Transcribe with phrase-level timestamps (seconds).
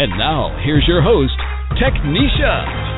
[0.00, 1.34] And now, here's your host,
[1.72, 2.88] Technisha.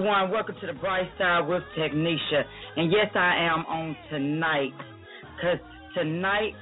[0.00, 0.30] Everyone.
[0.30, 2.40] Welcome to the Bright Side with Technisha.
[2.76, 4.72] And yes, I am on tonight
[5.36, 5.60] because
[5.94, 6.54] tonight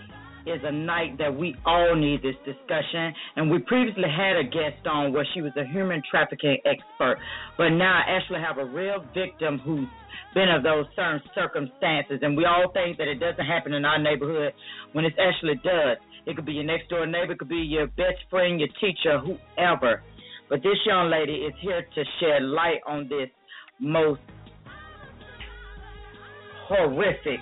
[0.45, 3.15] is a night that we all need this discussion.
[3.37, 7.19] And we previously had a guest on where she was a human trafficking expert,
[7.57, 9.87] but now I actually have a real victim who's
[10.35, 12.19] been of those certain circumstances.
[12.23, 14.53] And we all think that it doesn't happen in our neighborhood
[14.95, 15.97] when it actually does.
[16.27, 19.21] It could be your next door neighbor, it could be your best friend, your teacher,
[19.21, 20.03] whoever.
[20.49, 23.29] But this young lady is here to shed light on this
[23.79, 24.21] most
[26.67, 27.41] horrific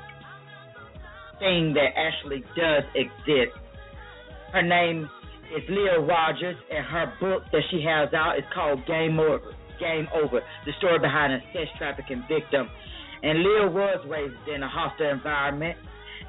[1.38, 3.56] thing that actually does exist.
[4.52, 5.08] Her name
[5.54, 9.54] is Leah Rogers, and her book that she has out is called Game Over.
[9.78, 12.68] Game Over: The Story Behind a Sex Trafficking Victim.
[13.22, 15.78] And Leah was raised in a hostile environment,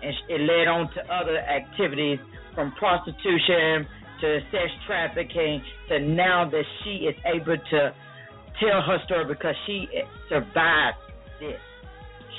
[0.03, 2.19] and it led on to other activities
[2.53, 3.87] from prostitution
[4.21, 7.93] to sex trafficking to now that she is able to
[8.59, 9.87] tell her story because she
[10.29, 10.97] survived
[11.39, 11.59] this.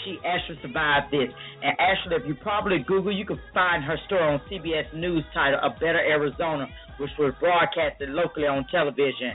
[0.04, 1.28] she actually survived this.
[1.62, 5.62] And actually, if you probably Google, you can find her story on CBS News titled
[5.62, 6.66] "A Better Arizona,"
[6.98, 9.34] which was broadcasted locally on television.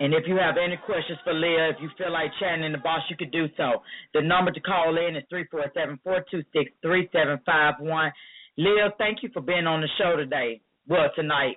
[0.00, 2.78] And if you have any questions for Leah, if you feel like chatting in the
[2.78, 3.82] boss, you can do so.
[4.12, 7.74] The number to call in is three four seven four two six three seven five
[7.78, 8.10] one.
[8.56, 10.60] Leah, thank you for being on the show today.
[10.88, 11.56] Well, tonight.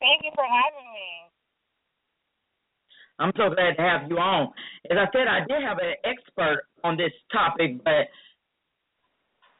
[0.00, 1.10] Thank you for having me.
[3.18, 4.52] I'm so glad to have you on.
[4.90, 8.08] As I said, I did have an expert on this topic, but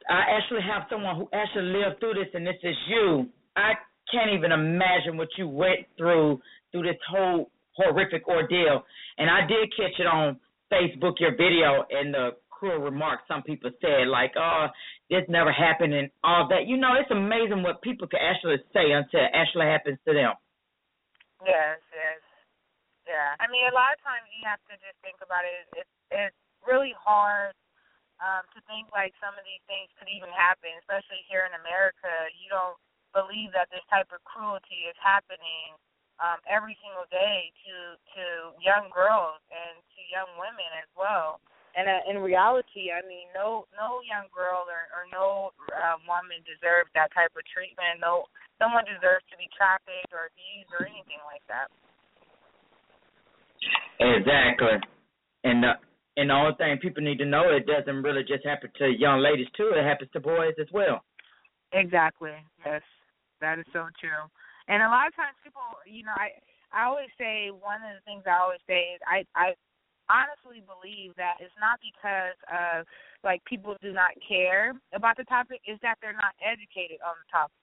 [0.09, 3.29] I actually have someone who actually lived through this, and this is you.
[3.57, 3.73] I
[4.11, 6.41] can't even imagine what you went through
[6.73, 8.83] through this whole horrific ordeal.
[9.19, 10.39] And I did catch it on
[10.73, 14.69] Facebook, your video, and the cruel remarks some people said, like, oh,
[15.09, 16.69] this never happened and all that.
[16.69, 20.37] You know, it's amazing what people can actually say until it actually happens to them.
[21.41, 22.21] Yes, yes.
[23.09, 23.33] Yeah.
[23.41, 25.65] I mean, a lot of times you have to just think about it.
[25.73, 27.57] It's it's really hard
[28.21, 32.13] um, to think like some of these things could even happen, especially here in America.
[32.37, 32.77] You don't
[33.17, 35.81] believe that this type of cruelty is happening
[36.21, 38.25] um, every single day to to
[38.61, 41.41] young girls and to young women as well.
[41.81, 46.45] And uh, in reality, I mean, no no young girl or, or no uh, woman
[46.45, 48.05] deserves that type of treatment.
[48.05, 48.29] No,
[48.61, 51.73] no one deserves to be trafficked or abused or anything like that.
[53.97, 54.77] Exactly.
[55.49, 55.81] And the
[56.21, 59.25] and the only thing people need to know it doesn't really just happen to young
[59.25, 61.01] ladies too, it happens to boys as well.
[61.73, 62.37] Exactly.
[62.61, 62.85] Yes.
[63.41, 64.29] That is so true.
[64.69, 66.37] And a lot of times people you know, I
[66.77, 69.57] I always say one of the things I always say is I I
[70.11, 72.91] honestly believe that it's not because of
[73.23, 77.29] like people do not care about the topic, is that they're not educated on the
[77.31, 77.55] topic.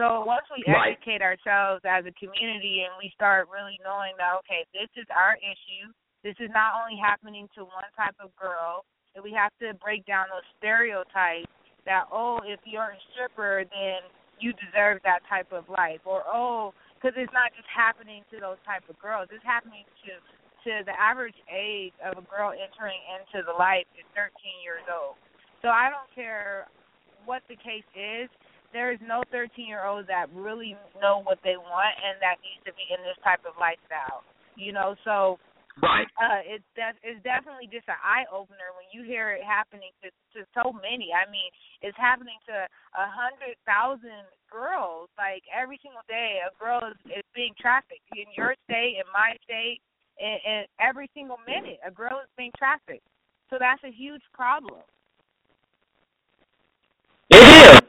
[0.00, 0.96] So once we right.
[0.96, 5.38] educate ourselves as a community and we start really knowing that okay, this is our
[5.38, 5.92] issue.
[6.24, 8.82] This is not only happening to one type of girl,
[9.14, 11.52] and we have to break down those stereotypes
[11.84, 14.00] that oh, if you're a stripper, then
[14.40, 18.60] you deserve that type of life, or oh, because it's not just happening to those
[18.64, 19.28] type of girls.
[19.30, 20.12] It's happening to
[20.66, 24.34] to the average age of a girl entering into the life is 13
[24.66, 25.14] years old.
[25.62, 26.66] So I don't care
[27.24, 28.26] what the case is
[28.76, 32.60] there is no 13 year old that really know what they want and that needs
[32.68, 34.20] to be in this type of lifestyle.
[34.52, 35.40] You know, so
[35.80, 36.08] right.
[36.20, 40.12] Uh, it's def- it's definitely just an eye opener when you hear it happening to
[40.36, 41.12] to so many.
[41.12, 41.48] I mean,
[41.80, 45.12] it's happening to a hundred thousand girls.
[45.16, 49.36] Like every single day, a girl is, is being trafficked in your state, in my
[49.44, 49.84] state,
[50.20, 53.06] and, and every single minute, a girl is being trafficked.
[53.50, 54.80] So that's a huge problem.
[57.30, 57.80] It is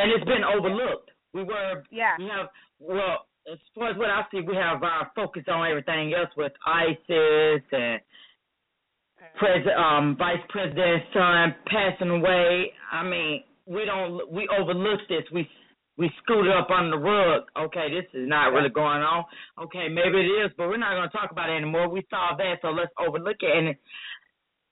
[0.00, 1.10] and it's been overlooked.
[1.32, 2.16] We were, yeah.
[2.18, 2.48] We have,
[2.80, 6.52] well, as far as what I see, we have our focus on everything else with
[6.66, 8.00] ISIS and
[9.38, 12.72] pres um vice president's son passing away.
[12.92, 15.22] I mean, we don't we overlook this.
[15.32, 15.48] We
[16.00, 17.44] we scoot up under the rug.
[17.68, 19.28] Okay, this is not really going on.
[19.60, 21.92] Okay, maybe it is, but we're not going to talk about it anymore.
[21.92, 23.52] We saw that, so let's overlook it.
[23.52, 23.76] And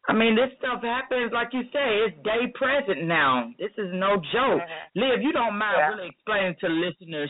[0.08, 3.52] I mean, this stuff happens, like you say, it's day present now.
[3.60, 4.64] This is no joke.
[4.64, 5.04] Mm-hmm.
[5.04, 5.92] Liv, you don't mind yeah.
[5.92, 7.28] really explaining to the listeners,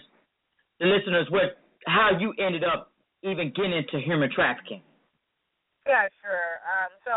[0.79, 1.59] the listeners, what
[1.91, 2.95] how you ended up
[3.27, 4.79] even getting into human trafficking.
[5.91, 6.63] Yeah, sure.
[6.63, 7.13] Um, so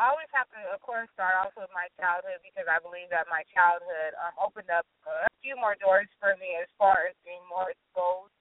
[0.00, 3.28] I always have to, of course, start off with my childhood because I believe that
[3.28, 7.44] my childhood um, opened up a few more doors for me as far as being
[7.52, 8.32] more exposed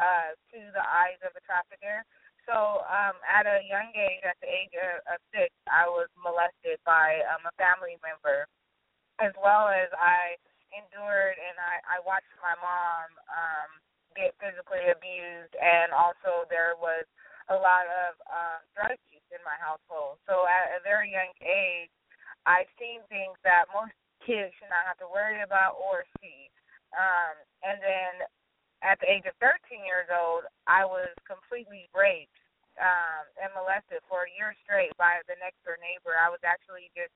[0.00, 2.00] uh, to the eyes of a trafficker.
[2.48, 6.80] So um, at a young age, at the age of, of six, I was molested
[6.88, 8.48] by um, a family member,
[9.20, 10.40] as well as I
[10.72, 13.70] endured and I, I watched my mom um,
[14.14, 17.04] get physically abused, and also there was
[17.52, 20.22] a lot of um, drug use in my household.
[20.24, 21.92] So at a very young age,
[22.46, 23.94] I've seen things that most
[24.26, 26.50] kids should not have to worry about or see.
[26.92, 28.12] Um, and then
[28.82, 32.34] at the age of 13 years old, I was completely raped
[32.76, 36.18] um, and molested for a year straight by the next door neighbor.
[36.18, 37.14] I was actually just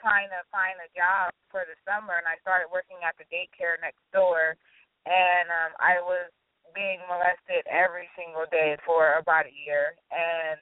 [0.00, 3.78] trying to find a job for the summer, and I started working at the daycare
[3.80, 4.58] next door,
[5.06, 6.28] and um, I was
[6.74, 10.60] being molested every single day for about a year, and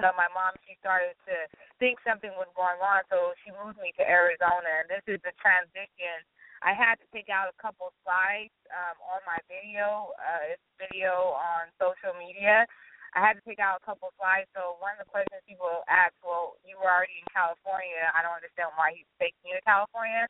[0.00, 1.36] uh, my mom she started to
[1.78, 5.34] think something was going on, so she moved me to Arizona, and this is the
[5.38, 6.22] transition
[6.64, 10.16] I had to take out a couple slides um, on my video.
[10.16, 12.64] Uh, it's video on social media.
[13.12, 14.48] I had to take out a couple slides.
[14.56, 18.08] So one of the questions people ask, well, you were already in California.
[18.16, 20.24] I don't understand why he's taking you to California.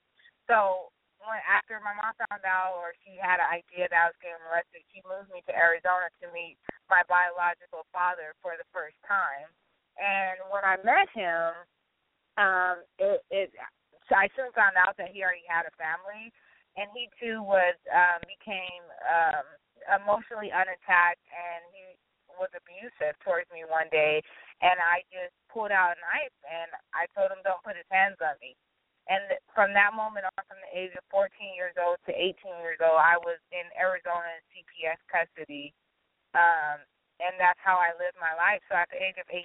[0.50, 0.90] So
[1.48, 4.84] after my mom found out or she had an idea that I was getting arrested,
[4.92, 6.60] she moved me to Arizona to meet
[6.92, 9.48] my biological father for the first time.
[9.96, 11.54] And when I met him,
[12.36, 13.48] um, it, it
[14.10, 16.28] so I soon found out that he already had a family,
[16.76, 19.46] and he too was um, became um,
[20.02, 21.94] emotionally unattached, and he
[22.36, 24.18] was abusive towards me one day,
[24.62, 28.18] and I just pulled out a knife and I told him don't put his hands
[28.18, 28.58] on me.
[29.04, 32.34] And from that moment on, from the age of 14 years old to 18
[32.64, 35.76] years old, I was in Arizona CPS custody.
[36.32, 36.80] Um,
[37.23, 38.64] and that's how I lived my life.
[38.66, 39.44] So at the age of 18,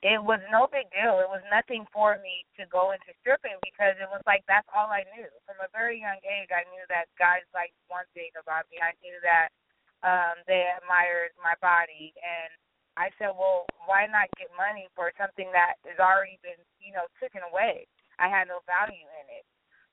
[0.00, 1.20] it was no big deal.
[1.20, 4.88] It was nothing for me to go into stripping because it was like that's all
[4.88, 5.28] I knew.
[5.44, 8.80] From a very young age, I knew that guys liked one thing about me.
[8.80, 9.52] I knew that
[10.00, 12.50] um, they admired my body, and
[12.96, 17.04] I said, well, why not get money for something that has already been, you know,
[17.20, 17.84] taken away?
[18.20, 19.44] I had no value in it.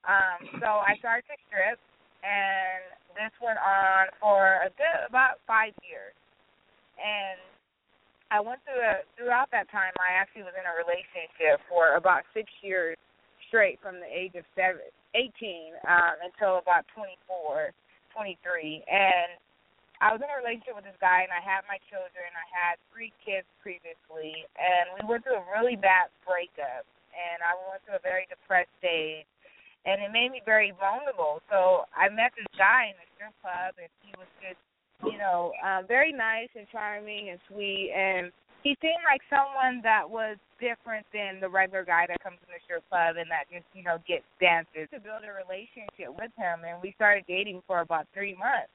[0.03, 1.79] Um, so I started to strip,
[2.22, 2.84] and
[3.15, 6.15] this went on for a good about five years.
[7.00, 7.39] And
[8.27, 9.96] I went through a, throughout that time.
[9.96, 13.00] I actually was in a relationship for about six years
[13.48, 14.84] straight, from the age of seven,
[15.15, 15.31] 18
[15.88, 17.72] um, until about 24,
[18.12, 19.39] 23, and
[20.03, 22.27] I was in a relationship with this guy, and I had my children.
[22.36, 26.86] I had three kids previously, and we went through a really bad breakup
[27.17, 29.25] and I went through a very depressed stage,
[29.89, 31.41] and it made me very vulnerable.
[31.50, 34.62] So I met this guy in the strip club, and he was just,
[35.09, 38.29] you know, um, very nice and charming and sweet, and
[38.63, 42.62] he seemed like someone that was different than the regular guy that comes in the
[42.65, 44.89] strip club and that just, you know, gets dances.
[44.91, 48.74] To build a relationship with him, and we started dating for about three months.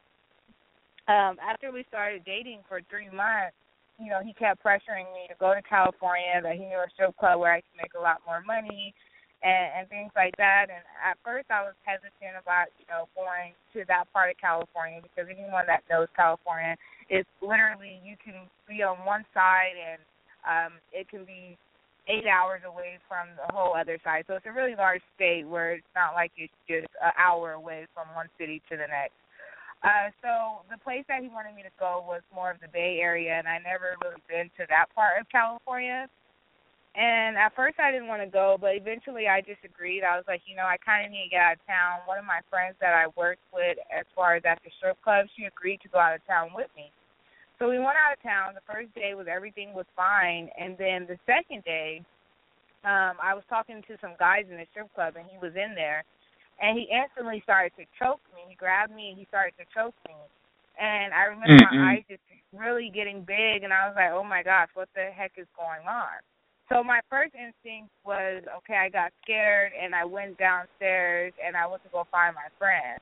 [1.10, 3.58] Um, after we started dating for three months,
[4.02, 7.16] you know, he kept pressuring me to go to California, that he knew a strip
[7.16, 8.94] club where I could make a lot more money
[9.42, 10.70] and, and things like that.
[10.70, 15.02] And at first I was hesitant about, you know, going to that part of California
[15.02, 16.76] because anyone that knows California,
[17.10, 20.00] it's literally you can be on one side and
[20.42, 21.58] um it can be
[22.10, 24.24] eight hours away from the whole other side.
[24.26, 27.86] So it's a really large state where it's not like it's just an hour away
[27.94, 29.14] from one city to the next.
[29.82, 33.02] Uh, so the place that he wanted me to go was more of the Bay
[33.02, 36.06] Area, and I never really been to that part of California.
[36.94, 40.04] And at first I didn't want to go, but eventually I just agreed.
[40.04, 42.04] I was like, you know, I kind of need to get out of town.
[42.06, 45.26] One of my friends that I worked with as far as at the strip club,
[45.34, 46.92] she agreed to go out of town with me.
[47.58, 48.54] So we went out of town.
[48.54, 52.04] The first day was everything was fine, and then the second day,
[52.84, 55.74] um, I was talking to some guys in the strip club, and he was in
[55.74, 56.04] there,
[56.62, 58.46] and he instantly started to choke me.
[58.48, 60.14] He grabbed me and he started to choke me.
[60.78, 61.76] And I remember mm-hmm.
[61.76, 62.22] my eyes just
[62.54, 65.84] really getting big, and I was like, "Oh my gosh, what the heck is going
[65.84, 66.16] on?"
[66.70, 71.66] So my first instinct was, okay, I got scared, and I went downstairs and I
[71.66, 72.96] went to go find my friend.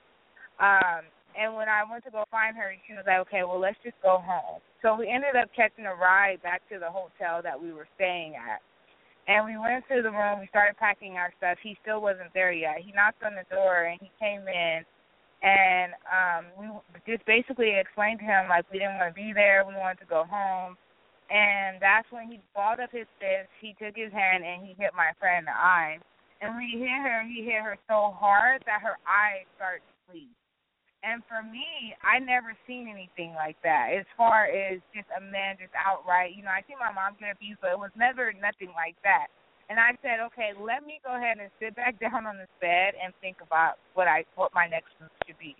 [0.59, 1.07] Um,
[1.39, 4.01] and when I went to go find her, she was like, "Okay, well, let's just
[4.03, 7.73] go home." So we ended up catching a ride back to the hotel that we
[7.73, 8.61] were staying at.
[9.31, 10.43] And we went to the room.
[10.43, 11.63] We started packing our stuff.
[11.63, 12.83] He still wasn't there yet.
[12.83, 14.83] He knocked on the door and he came in,
[15.47, 16.67] and um, we
[17.07, 19.63] just basically explained to him like we didn't want to be there.
[19.63, 20.75] We wanted to go home.
[21.31, 23.47] And that's when he balled up his fist.
[23.63, 26.03] He took his hand and he hit my friend in the eye.
[26.43, 29.95] And when he hit her, he hit her so hard that her eyes started to
[30.11, 30.35] bleed.
[31.01, 33.97] And for me, I never seen anything like that.
[33.97, 37.33] As far as just a man just outright, you know, I see my mom get
[37.33, 39.33] abused, but it was never nothing like that.
[39.73, 42.93] And I said, okay, let me go ahead and sit back down on this bed
[43.01, 45.57] and think about what I what my next move should be.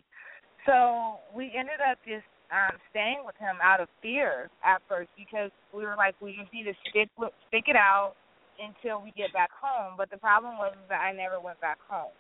[0.69, 5.49] So we ended up just um staying with him out of fear at first because
[5.73, 7.09] we were like, we just need to stick
[7.49, 8.13] stick it out
[8.61, 9.97] until we get back home.
[9.97, 12.13] But the problem was that I never went back home.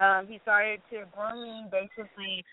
[0.00, 2.44] Um, he started to groom me basically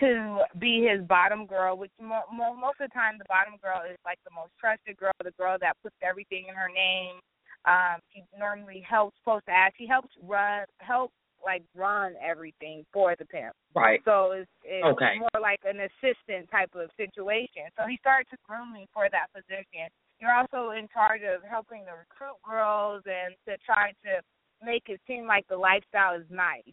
[0.00, 3.82] to be his bottom girl, which mo- mo- most of the time the bottom girl
[3.88, 7.20] is like the most trusted girl, the girl that puts everything in her name.
[7.64, 9.74] Um, she normally helps post ads.
[9.78, 11.12] She helps run, help
[11.44, 13.52] like run everything for the pimp.
[13.74, 14.00] Right.
[14.04, 15.18] So it's, it's okay.
[15.18, 17.68] more like an assistant type of situation.
[17.76, 19.92] So he started to groom me for that position.
[20.20, 24.22] You're also in charge of helping to recruit girls and to try to
[24.64, 26.64] make it seem like the lifestyle is nice.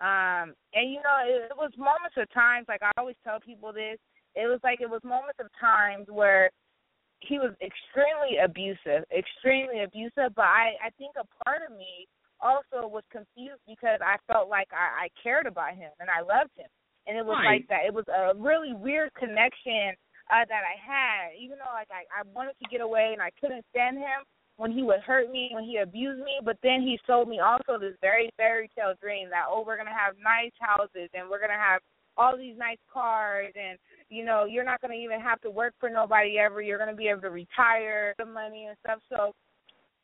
[0.00, 3.72] Um, and you know, it, it was moments of times, like I always tell people
[3.72, 3.98] this,
[4.34, 6.50] it was like it was moments of times where
[7.20, 12.06] he was extremely abusive, extremely abusive, but I, I think a part of me
[12.42, 16.52] also was confused because I felt like I, I cared about him and I loved
[16.56, 16.68] him.
[17.06, 17.60] And it was right.
[17.60, 17.84] like that.
[17.86, 19.92] It was a really weird connection
[20.32, 21.36] uh, that I had.
[21.36, 24.24] Even though like I, I wanted to get away and I couldn't stand him,
[24.56, 27.78] when he would hurt me, when he abused me, but then he sold me also
[27.78, 31.52] this very fairy tale dream that oh we're gonna have nice houses and we're gonna
[31.54, 31.80] have
[32.16, 33.76] all these nice cars and
[34.08, 36.62] you know you're not gonna even have to work for nobody ever.
[36.62, 39.00] You're gonna be able to retire the money and stuff.
[39.08, 39.34] So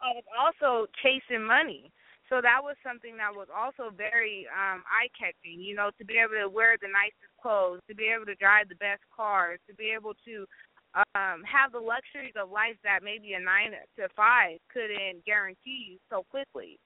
[0.02, 1.92] I was also chasing money.
[2.28, 6.14] So that was something that was also very um eye catching, you know, to be
[6.19, 9.75] able to wear the nicest clothes, to be able to drive the best cars, to
[9.75, 10.47] be able to
[10.94, 15.99] um, have the luxuries of life that maybe a nine to five couldn't guarantee you
[16.11, 16.78] so quickly.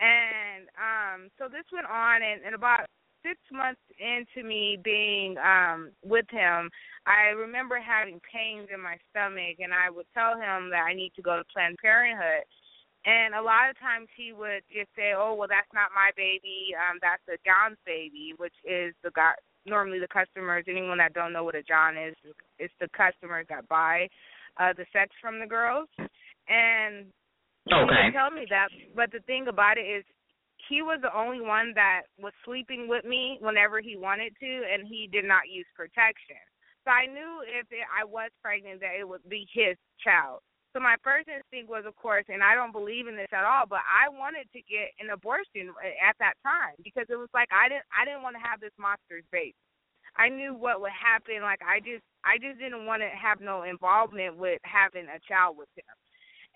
[0.00, 2.86] And um, so this went on, and, and about
[3.22, 6.70] six months into me being um, with him,
[7.06, 11.12] I remember having pains in my stomach, and I would tell him that I need
[11.16, 12.46] to go to Planned Parenthood.
[13.04, 16.70] And a lot of times he would just say, "Oh, well, that's not my baby.
[16.78, 19.34] Um, that's a John's baby, which is the guy,
[19.66, 22.14] normally the customers, anyone that don't know what a John is,
[22.58, 24.08] it's the customers that buy
[24.60, 25.88] uh the sex from the girls.
[26.48, 27.06] And
[27.72, 28.06] okay.
[28.06, 30.04] he tell me that, but the thing about it is
[30.68, 34.86] he was the only one that was sleeping with me whenever he wanted to and
[34.86, 36.40] he did not use protection.
[36.84, 40.40] So I knew if it, I was pregnant that it would be his child.
[40.72, 43.68] So my first instinct was, of course, and I don't believe in this at all,
[43.68, 45.68] but I wanted to get an abortion
[46.00, 48.72] at that time because it was like I didn't, I didn't want to have this
[48.80, 49.54] monster's baby.
[50.16, 51.44] I knew what would happen.
[51.44, 55.56] Like I just, I just didn't want to have no involvement with having a child
[55.60, 55.92] with him.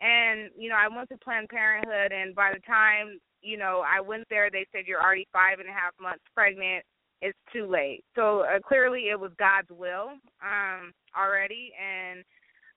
[0.00, 4.00] And you know, I went to Planned Parenthood, and by the time you know I
[4.00, 6.84] went there, they said you're already five and a half months pregnant.
[7.22, 8.04] It's too late.
[8.14, 12.24] So uh, clearly, it was God's will um already, and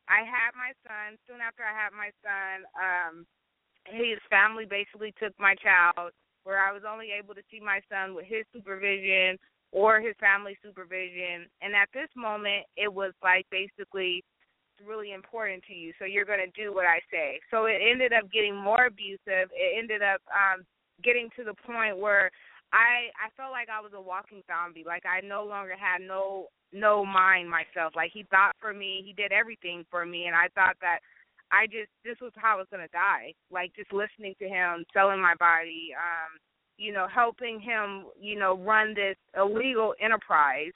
[0.09, 1.15] I had my son.
[1.29, 3.13] Soon after I had my son, um,
[3.85, 6.11] his family basically took my child,
[6.43, 9.37] where I was only able to see my son with his supervision
[9.71, 11.45] or his family supervision.
[11.61, 14.25] And at this moment, it was like basically
[14.85, 17.39] really important to you, so you're going to do what I say.
[17.51, 19.51] So it ended up getting more abusive.
[19.51, 20.63] It ended up um
[21.03, 22.31] getting to the point where
[22.73, 24.83] I I felt like I was a walking zombie.
[24.85, 27.93] Like I no longer had no no mind myself.
[27.95, 30.99] Like he thought for me, he did everything for me, and I thought that
[31.51, 33.33] I just this was how I was gonna die.
[33.51, 36.37] Like just listening to him, selling my body, um,
[36.77, 40.73] you know, helping him, you know, run this illegal enterprise,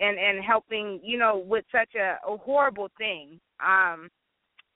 [0.00, 3.38] and and helping, you know, with such a, a horrible thing.
[3.64, 4.08] Um,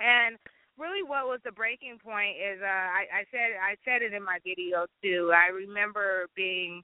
[0.00, 0.36] and
[0.78, 4.22] really, what was the breaking point is uh, I, I said I said it in
[4.22, 5.32] my video too.
[5.34, 6.82] I remember being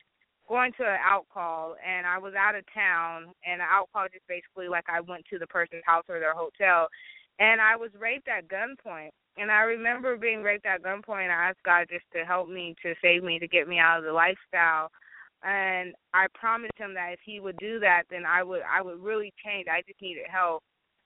[0.49, 4.07] going to an out call and I was out of town and an out call
[4.13, 6.89] just basically like I went to the person's house or their hotel
[7.39, 9.11] and I was raped at gunpoint.
[9.37, 11.31] And I remember being raped at gunpoint.
[11.31, 14.05] I asked God just to help me, to save me, to get me out of
[14.05, 14.91] the lifestyle.
[15.43, 19.01] And I promised him that if he would do that, then I would I would
[19.01, 19.67] really change.
[19.69, 20.63] I just needed help.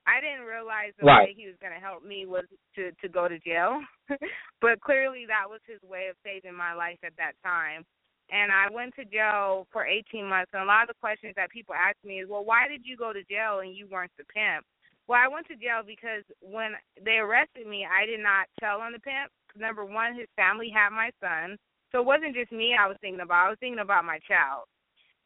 [0.09, 1.29] I didn't realize the right.
[1.29, 3.85] way he was going to help me was to to go to jail,
[4.65, 7.85] but clearly that was his way of saving my life at that time
[8.31, 10.51] and I went to jail for 18 months.
[10.53, 12.97] And a lot of the questions that people ask me is, well, why did you
[12.97, 14.65] go to jail and you weren't the pimp?
[15.09, 18.93] Well, I went to jail because when they arrested me, I did not tell on
[18.93, 19.33] the pimp.
[19.57, 21.57] Number one, his family had my son,
[21.91, 23.47] so it wasn't just me I was thinking about.
[23.47, 24.69] I was thinking about my child.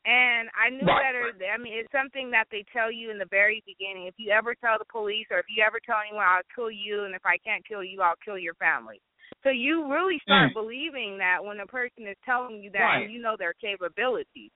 [0.02, 0.98] And I knew right.
[0.98, 1.30] better.
[1.46, 4.10] I mean, it's something that they tell you in the very beginning.
[4.10, 7.06] If you ever tell the police, or if you ever tell anyone, I'll kill you,
[7.06, 8.98] and if I can't kill you, I'll kill your family.
[9.46, 10.58] So you really start mm.
[10.58, 13.02] believing that when a person is telling you that right.
[13.06, 14.50] and you know their capabilities.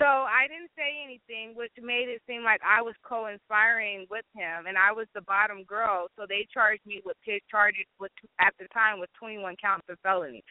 [0.00, 4.64] So I didn't say anything, which made it seem like I was co-inspiring with him,
[4.64, 6.08] and I was the bottom girl.
[6.16, 10.00] So they charged me with his charges, with at the time was 21 counts of
[10.00, 10.42] felony.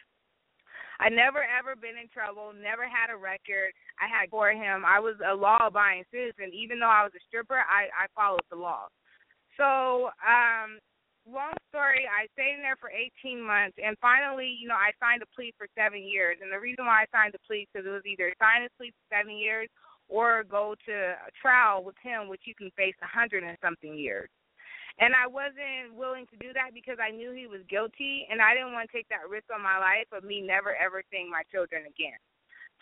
[1.02, 3.74] I never ever been in trouble, never had a record.
[3.98, 4.86] I had for him.
[4.86, 7.58] I was a law-abiding citizen, even though I was a stripper.
[7.58, 8.86] I I followed the law.
[9.58, 10.78] So um
[11.26, 15.22] long story, I stayed in there for 18 months, and finally, you know, I signed
[15.22, 16.38] a plea for seven years.
[16.42, 18.94] And the reason why I signed the plea because it was either sign a plea
[18.94, 19.68] for seven years
[20.08, 23.94] or go to a trial with him, which you can face a hundred and something
[23.94, 24.30] years.
[25.00, 28.52] And I wasn't willing to do that because I knew he was guilty, and I
[28.52, 31.42] didn't want to take that risk on my life of me never ever seeing my
[31.48, 32.20] children again.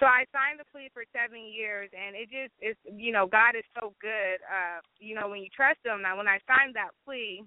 [0.00, 3.54] So I signed the plea for seven years, and it just is, you know, God
[3.54, 4.40] is so good.
[4.48, 6.02] Uh, you know, when you trust Him.
[6.02, 7.44] Now, when I signed that plea,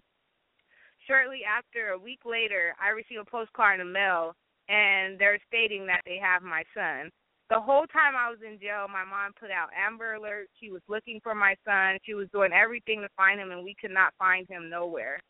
[1.08, 4.38] shortly after, a week later, I received a postcard in the mail,
[4.69, 7.10] and they're stating that they have my son.
[7.54, 10.50] The whole time I was in jail, my mom put out Amber Alert.
[10.58, 12.02] She was looking for my son.
[12.02, 15.22] She was doing everything to find him, and we could not find him nowhere.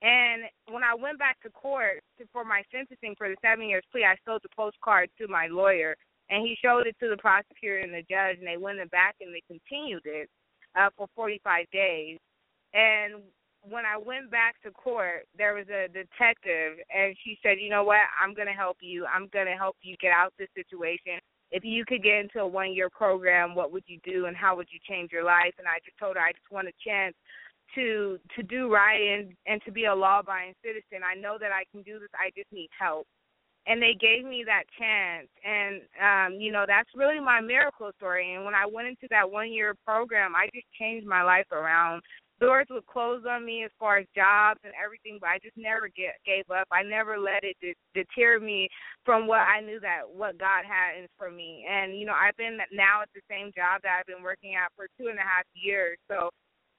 [0.00, 3.82] And when I went back to court to, for my sentencing for the seven years
[3.90, 5.96] plea, I showed the postcard to my lawyer,
[6.30, 9.34] and he showed it to the prosecutor and the judge, and they went back and
[9.34, 10.30] they continued it
[10.78, 12.18] uh, for 45 days.
[12.74, 13.26] And
[13.66, 17.82] when I went back to court, there was a detective, and she said, "You know
[17.82, 18.06] what?
[18.22, 19.04] I'm going to help you.
[19.06, 21.18] I'm going to help you get out of this situation.
[21.50, 24.68] If you could get into a one-year program, what would you do, and how would
[24.70, 27.14] you change your life?" And I just told her I just want a chance
[27.74, 31.02] to to do right and and to be a law-abiding citizen.
[31.04, 32.08] I know that I can do this.
[32.14, 33.06] I just need help.
[33.68, 38.34] And they gave me that chance, and um, you know that's really my miracle story.
[38.34, 42.02] And when I went into that one-year program, I just changed my life around
[42.40, 45.88] doors would close on me as far as jobs and everything, but I just never
[45.88, 46.68] get gave up.
[46.70, 48.68] I never let it de- deter me
[49.04, 51.64] from what I knew that what God had for me.
[51.68, 54.72] And you know, I've been now at the same job that I've been working at
[54.76, 55.98] for two and a half years.
[56.08, 56.30] So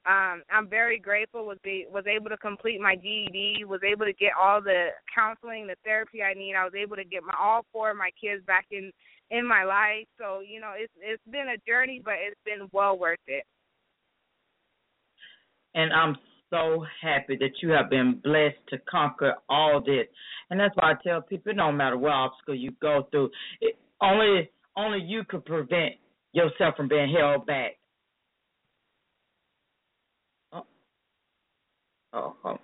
[0.05, 4.13] um I'm very grateful was be was able to complete my GED, was able to
[4.13, 6.55] get all the counseling, the therapy I need.
[6.55, 8.91] I was able to get my all four of my kids back in
[9.31, 10.05] in my life.
[10.19, 13.43] So, you know, it's it's been a journey, but it's been well worth it
[15.75, 16.15] and I'm
[16.49, 20.07] so happy that you have been blessed to conquer all this.
[20.49, 23.29] And that's why I tell people, no matter what obstacle you go through,
[23.61, 25.95] it, only only you could prevent
[26.33, 27.71] yourself from being held back.
[30.53, 30.65] Oh,
[32.13, 32.59] oh, oh.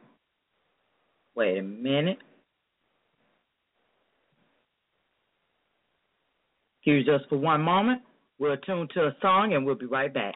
[1.35, 2.19] wait a minute.
[6.77, 8.01] Excuse us for one moment.
[8.39, 10.35] We'll tune to a song and we'll be right back.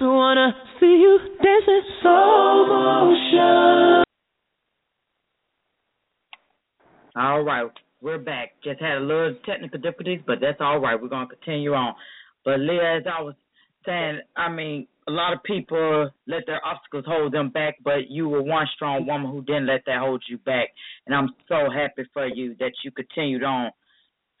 [0.00, 4.02] Just wanna see you dancing slow motion.
[7.14, 8.52] All right, we're back.
[8.64, 10.98] Just had a little technical difficulties, but that's all right.
[10.98, 11.94] We're gonna continue on.
[12.46, 13.34] But Leah, as I was
[13.84, 18.26] saying, I mean, a lot of people let their obstacles hold them back, but you
[18.26, 20.70] were one strong woman who didn't let that hold you back.
[21.04, 23.70] And I'm so happy for you that you continued on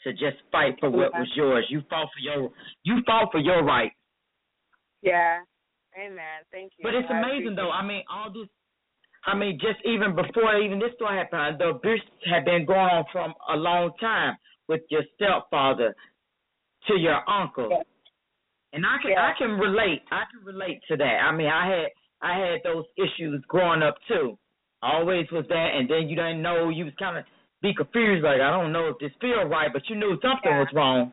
[0.04, 1.66] to just fight for what was yours.
[1.68, 2.50] You fought for your
[2.82, 3.92] you fought for your right.
[5.02, 5.40] Yeah.
[6.00, 6.40] Amen.
[6.50, 6.82] Thank you.
[6.82, 7.70] But it's amazing though.
[7.70, 8.48] I mean, all this.
[9.26, 13.04] I mean, just even before even this story happened, the abuse had been going on
[13.12, 14.36] from a long time
[14.66, 15.94] with your stepfather
[16.88, 17.68] to your uncle.
[17.70, 17.82] Yeah.
[18.72, 19.28] And I can yeah.
[19.28, 20.02] I can relate.
[20.10, 21.20] I can relate to that.
[21.20, 21.88] I mean, I had
[22.22, 24.38] I had those issues growing up too.
[24.82, 26.70] Always was that, and then you didn't know.
[26.70, 27.24] You was kind of
[27.60, 30.60] be confused, like I don't know if this feel right, but you knew something yeah.
[30.60, 31.12] was wrong.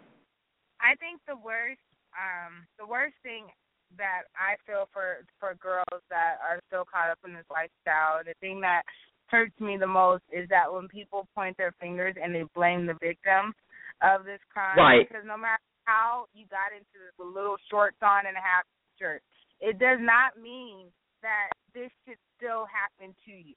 [0.80, 1.84] I think the worst,
[2.16, 3.50] um, the worst thing
[3.96, 8.20] that I feel for for girls that are still caught up in this lifestyle.
[8.26, 8.84] The thing that
[9.28, 13.00] hurts me the most is that when people point their fingers and they blame the
[13.00, 13.54] victim
[14.02, 14.78] of this crime.
[14.78, 15.08] Right.
[15.08, 18.64] Because no matter how you got into this little shorts on and a half
[19.00, 19.22] shirt,
[19.60, 23.56] it does not mean that this should still happen to you.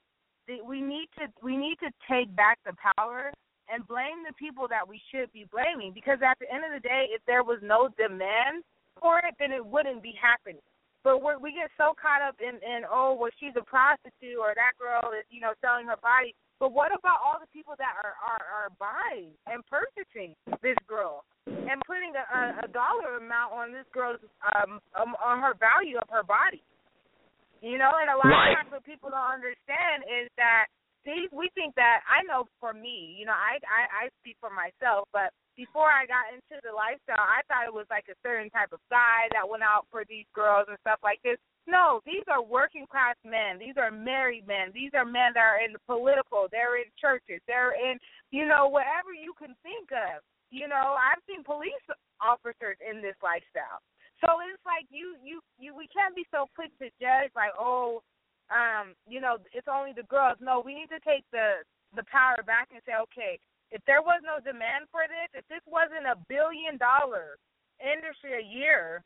[0.67, 3.31] We need to we need to take back the power
[3.71, 6.83] and blame the people that we should be blaming because at the end of the
[6.83, 8.67] day, if there was no demand
[9.01, 10.61] for it, then it wouldn't be happening.
[11.01, 14.53] But we're, we get so caught up in, in oh, well, she's a prostitute or
[14.53, 16.37] that girl is, you know, selling her body.
[16.61, 21.25] But what about all the people that are are, are buying and purchasing this girl
[21.49, 24.21] and putting a, a dollar amount on this girl's
[24.53, 26.61] um, um on her value of her body?
[27.65, 28.53] You know, and a lot right.
[28.53, 30.69] of times what people don't understand is that
[31.01, 34.53] see, we think that I know for me, you know, I I, I speak for
[34.53, 38.49] myself, but before I got into the lifestyle, I thought it was like a certain
[38.49, 41.37] type of guy that went out for these girls and stuff like this.
[41.67, 43.59] No, these are working class men.
[43.61, 44.73] These are married men.
[44.73, 46.47] These are men that are in the political.
[46.49, 47.43] They're in churches.
[47.45, 50.25] They're in, you know, whatever you can think of.
[50.49, 51.85] You know, I've seen police
[52.19, 53.79] officers in this lifestyle.
[54.19, 55.73] So it's like you, you, you.
[55.73, 58.01] We can't be so quick to judge, like, oh,
[58.51, 60.37] um, you know, it's only the girls.
[60.41, 63.35] No, we need to take the the power back and say, okay,
[63.71, 67.39] if there was no demand for this, if this wasn't a billion dollar
[67.79, 68.99] industry a year,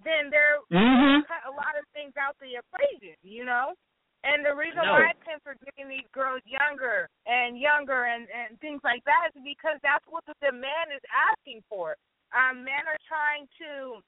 [0.00, 1.22] then there mm-hmm.
[1.28, 3.76] cut a lot of things out the equation, you know.
[4.24, 4.96] And the reason no.
[4.96, 9.34] why I tend for getting these girls younger and younger and and things like that
[9.34, 11.98] is because that's what the demand is asking for.
[12.32, 14.00] Um, men are trying to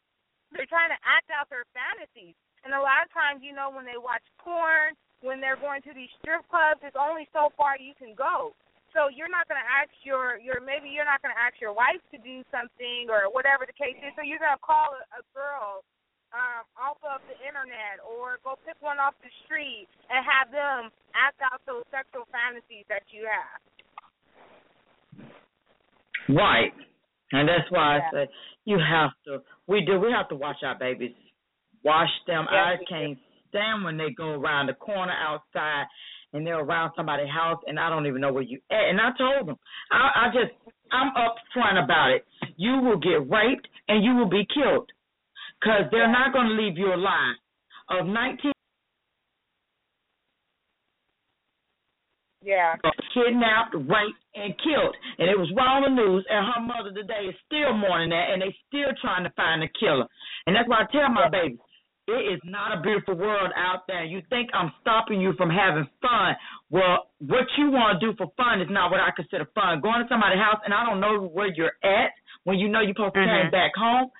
[0.54, 3.82] they're trying to act out their fantasies, and a lot of times, you know, when
[3.82, 7.92] they watch porn, when they're going to these strip clubs, it's only so far you
[7.98, 8.54] can go
[8.94, 11.74] so you're not going to ask your your maybe you're not going to ask your
[11.74, 14.14] wife to do something or whatever the case is.
[14.14, 15.82] So you're going to call a, a girl
[16.30, 20.94] um, off of the internet or go pick one off the street and have them
[21.14, 23.60] act out those sexual fantasies that you have.
[26.30, 26.72] Right.
[27.32, 28.08] And that's why Yeah.
[28.08, 28.24] I say
[28.64, 29.42] you have to.
[29.66, 29.98] We do.
[29.98, 31.14] We have to watch our babies.
[31.82, 32.46] Wash them.
[32.50, 35.86] Yes, I can't stand when they go around the corner outside
[36.34, 38.90] and they're around somebody's house and I don't even know where you at.
[38.90, 39.56] And I told them,
[39.90, 40.52] I, I just,
[40.92, 42.26] I'm upfront about it.
[42.56, 44.90] You will get raped and you will be killed
[45.60, 47.36] because they're not going to leave you alive.
[47.90, 48.52] Of 19
[52.42, 52.74] Yeah.
[53.14, 54.94] kidnapped, raped, and killed.
[55.18, 58.42] And it was on the news, and her mother today is still mourning that, and
[58.42, 60.06] they still trying to find the killer.
[60.46, 61.56] And that's why I tell my baby,
[62.06, 64.04] it is not a beautiful world out there.
[64.04, 66.36] You think I'm stopping you from having fun.
[66.70, 69.80] Well, what you want to do for fun is not what I consider fun.
[69.80, 72.12] Going to somebody's house, and I don't know where you're at
[72.44, 73.42] when you know you're supposed to Mhm.
[73.42, 74.10] come back home.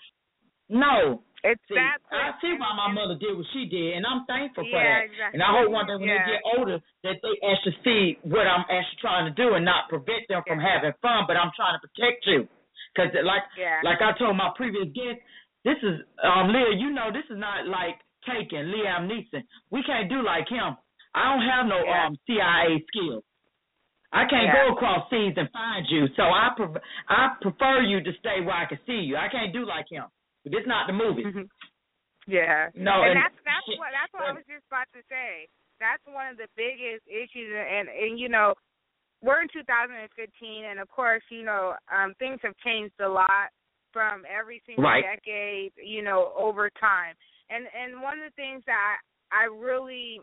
[0.68, 1.22] No.
[1.44, 1.98] It's See, that.
[2.10, 5.04] I see why my mother did what she did, and I'm thankful for Yeah, that.
[5.04, 5.34] exactly.
[5.36, 6.24] And I hope one day when Yeah.
[6.24, 9.90] they get older that they actually see what I'm actually trying to do and not
[9.90, 12.48] prevent them from having fun, but I'm trying to protect you.
[12.94, 13.80] Because like Yeah.
[13.82, 15.20] like I told my previous guest,
[15.64, 16.76] this is um Leah.
[16.78, 17.96] You know this is not like
[18.26, 19.42] Taken Liam Neeson.
[19.70, 20.76] We can't do like him.
[21.14, 22.06] I don't have no Yeah.
[22.06, 23.24] um CIA skills.
[24.12, 24.68] I can't Yeah.
[24.68, 28.54] go across seas and find you, so I pre- I prefer you to stay where
[28.54, 29.16] I can see you.
[29.16, 30.04] I can't do like him.
[30.44, 31.24] But it's not the movie.
[32.26, 32.70] Yeah.
[32.74, 35.48] No, and, and- that's that's what that's what I was just about to say.
[35.80, 38.54] That's one of the biggest issues, and and you know,
[39.20, 43.50] we're in 2015, and of course, you know, um, things have changed a lot
[43.94, 45.04] from every single Right.
[45.04, 47.14] decade, you know, over time.
[47.48, 48.98] And and one of the things that
[49.30, 50.20] I, I really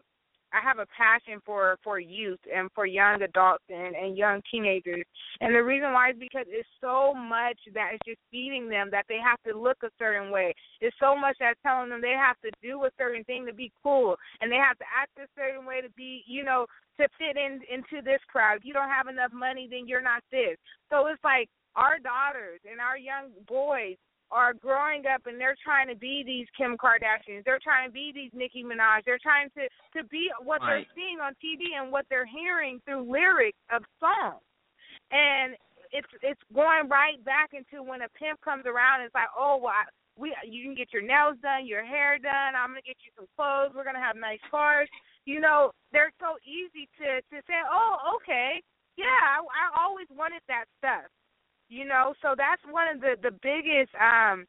[0.54, 5.06] I have a passion for for youth and for young adults and and young teenagers.
[5.40, 9.06] And the reason why is because it's so much that is just feeding them that
[9.08, 10.54] they have to look a certain way.
[10.82, 13.72] It's so much that's telling them they have to do a certain thing to be
[13.82, 16.66] cool and they have to act a certain way to be, you know,
[17.00, 18.58] to fit in into this crowd.
[18.58, 20.58] If you don't have enough money, then you're not this.
[20.90, 23.96] So it's like our daughters and our young boys
[24.32, 27.44] are growing up and they're trying to be these Kim Kardashians.
[27.44, 29.04] They're trying to be these Nicki Minaj.
[29.06, 29.68] They're trying to
[30.00, 30.88] to be what Right.
[30.88, 34.42] they're seeing on TV and what they're hearing through lyrics of songs.
[35.12, 35.56] And
[35.92, 39.02] it's it's going right back into when a pimp comes around.
[39.02, 39.84] It's like, oh, well, I,
[40.16, 42.56] we you can get your nails done, your hair done.
[42.56, 43.76] I'm gonna get you some clothes.
[43.76, 44.88] We're gonna have nice cars.
[45.26, 48.64] You know, they're so easy to to say, oh, okay,
[48.96, 51.12] yeah, I, I always wanted that stuff
[51.72, 54.46] you know so that's one of the the biggest um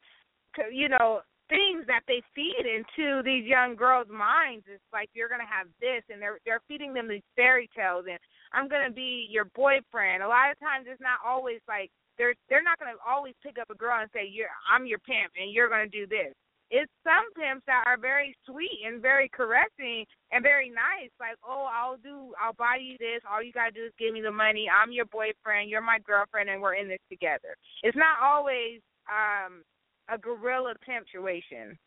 [0.71, 5.47] you know things that they feed into these young girls minds is like you're to
[5.47, 8.19] have this and they're they're feeding them these fairy tales and
[8.53, 10.23] I'm to be your boyfriend.
[10.23, 13.71] A lot of times it's not always like they're they're not to always pick up
[13.71, 16.33] a girl and say you're I'm your pimp and you're to do this
[16.73, 21.13] it's some pimps that are very sweet and very correcting and very nice.
[21.21, 23.21] Like, oh, I'll do, I'll buy you this.
[23.31, 24.67] All you gotta do is give me the money.
[24.73, 25.69] I'm your boyfriend.
[25.69, 27.55] You're my girlfriend, and we're in this together.
[27.83, 29.63] It's not always um
[30.09, 31.79] a gorilla pimp situation.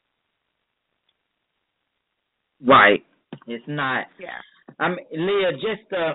[2.61, 3.03] Right.
[3.47, 4.05] It's not.
[4.19, 4.39] Yeah.
[4.79, 6.13] I mean, Leah, just to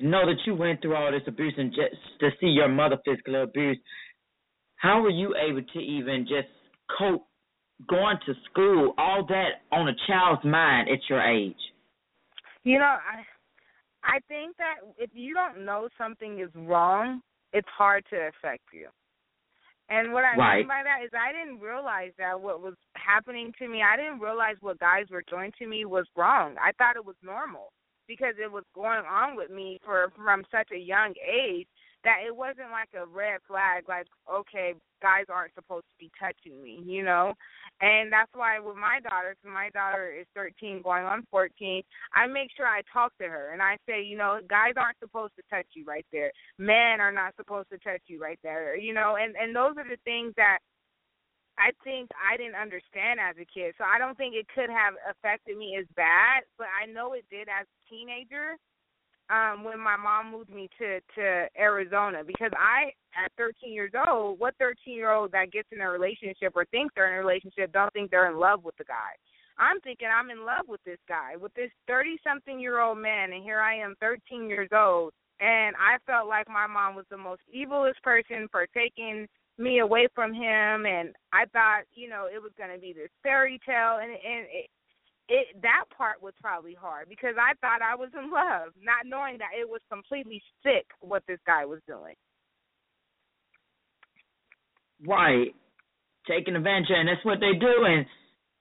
[0.00, 3.40] know that you went through all this abuse and just to see your mother physically
[3.40, 3.80] abused,
[4.76, 6.48] how were you able to even just
[6.98, 7.26] cope
[7.88, 11.56] going to school, all that on a child's mind at your age?
[12.64, 13.24] You know, I
[14.04, 18.88] I think that if you don't know something is wrong, it's hard to affect you.
[19.88, 20.58] And what I Right.
[20.58, 24.20] mean by that is I didn't realize that what was happening to me, I didn't
[24.20, 26.56] realize what guys were doing to me was wrong.
[26.58, 27.72] I thought it was normal
[28.08, 31.68] because it was going on with me for from such a young age
[32.04, 36.62] that it wasn't like a red flag like okay, guys aren't supposed to be touching
[36.62, 37.34] me, you know?
[37.80, 42.26] And that's why with my daughter 'cause my daughter is 13 going on 14, I
[42.26, 45.42] make sure I talk to her and I say, you know, guys aren't supposed to
[45.50, 46.32] touch you right there.
[46.58, 48.76] Men are not supposed to touch you right there.
[48.76, 50.58] You know, and and those are the things that
[51.56, 53.74] I think I didn't understand as a kid.
[53.78, 57.24] So I don't think it could have affected me as bad, but I know it
[57.30, 58.56] did as a teenager
[59.30, 64.38] um when my mom moved me to to Arizona because I at 13 years old,
[64.38, 67.72] what 13 year old that gets in a relationship or thinks they're in a relationship
[67.72, 69.14] don't think they're in love with the guy.
[69.58, 73.32] I'm thinking I'm in love with this guy, with this 30 something year old man,
[73.32, 77.16] and here I am 13 years old, and I felt like my mom was the
[77.16, 82.42] most evilest person for taking me away from him, and I thought, you know, it
[82.42, 84.66] was going to be this fairy tale, and and it,
[85.28, 89.38] it that part was probably hard because I thought I was in love, not knowing
[89.38, 92.14] that it was completely sick what this guy was doing.
[95.06, 95.54] Right.
[96.28, 97.84] Taking advantage, and that's what they do.
[97.84, 98.06] And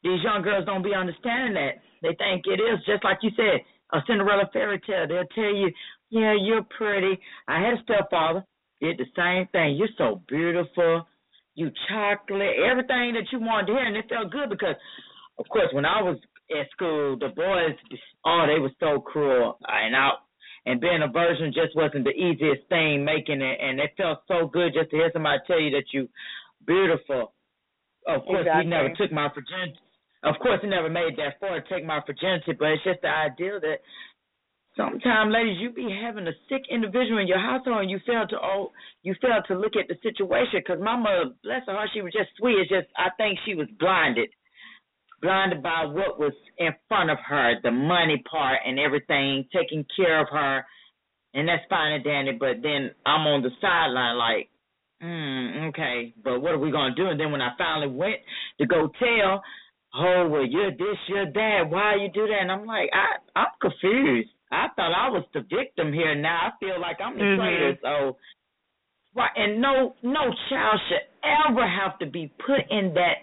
[0.03, 1.79] these young girls don't be understanding that.
[2.01, 5.07] They think it is just like you said, a Cinderella fairy tale.
[5.07, 5.71] They'll tell you,
[6.09, 8.43] "Yeah, you're pretty." I had a stepfather.
[8.81, 9.75] did the same thing.
[9.75, 11.07] You're so beautiful.
[11.55, 14.75] You chocolate, everything that you wanted to hear, and it felt good because,
[15.37, 16.17] of course, when I was
[16.59, 17.75] at school, the boys,
[18.25, 20.11] oh, they were so cruel, and I,
[20.65, 24.47] and being a virgin just wasn't the easiest thing making it, and it felt so
[24.47, 26.07] good just to hear somebody tell you that you
[26.65, 27.33] beautiful.
[28.07, 28.63] Of course, exactly.
[28.63, 29.79] he never took my virginity.
[30.23, 33.59] Of course, he never made that far take my virginity, but it's just the idea
[33.59, 33.83] that
[34.75, 38.37] sometimes, ladies, you be having a sick individual in your household, and you fail to
[38.39, 38.71] oh,
[39.03, 40.63] you fail to look at the situation.
[40.63, 42.55] Because my mother, bless her heart, she was just sweet.
[42.59, 44.29] It's just I think she was blinded,
[45.23, 50.21] blinded by what was in front of her, the money part and everything, taking care
[50.21, 50.63] of her,
[51.33, 52.33] and that's fine and dandy.
[52.33, 54.49] But then I'm on the sideline, like,
[55.01, 57.07] mm, okay, but what are we gonna do?
[57.07, 58.17] And then when I finally went
[58.59, 59.41] to go tell.
[59.95, 61.69] Oh well, you're this, you're that.
[61.69, 62.41] Why you do that?
[62.41, 64.29] And I'm like, I, I'm confused.
[64.51, 66.15] I thought I was the victim here.
[66.15, 67.41] Now I feel like I'm the mm-hmm.
[67.41, 67.77] traitor.
[67.81, 68.17] So,
[69.15, 73.21] right, and no, no child should ever have to be put in that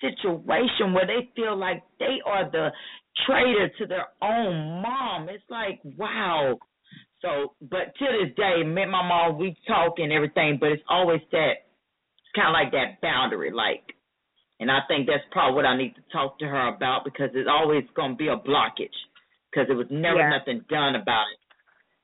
[0.00, 2.70] situation where they feel like they are the
[3.26, 5.28] traitor to their own mom.
[5.28, 6.58] It's like, wow.
[7.22, 10.82] So, but to this day, me and my mom, we talk and everything, but it's
[10.88, 11.64] always that,
[12.18, 13.82] it's kind of like that boundary, like,
[14.58, 17.48] and I think that's probably what I need to talk to her about because it's
[17.50, 18.96] always going to be a blockage
[19.50, 20.30] because there was never yeah.
[20.30, 21.40] nothing done about it.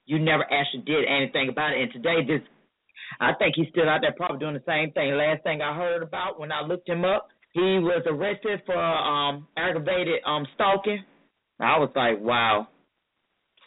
[0.04, 1.82] You never actually did anything about it.
[1.82, 2.42] And today, this,
[3.20, 5.14] I think he's still out there probably doing the same thing.
[5.14, 9.46] Last thing I heard about when I looked him up, he was arrested for um
[9.56, 11.04] aggravated um stalking.
[11.60, 12.68] I was like, wow.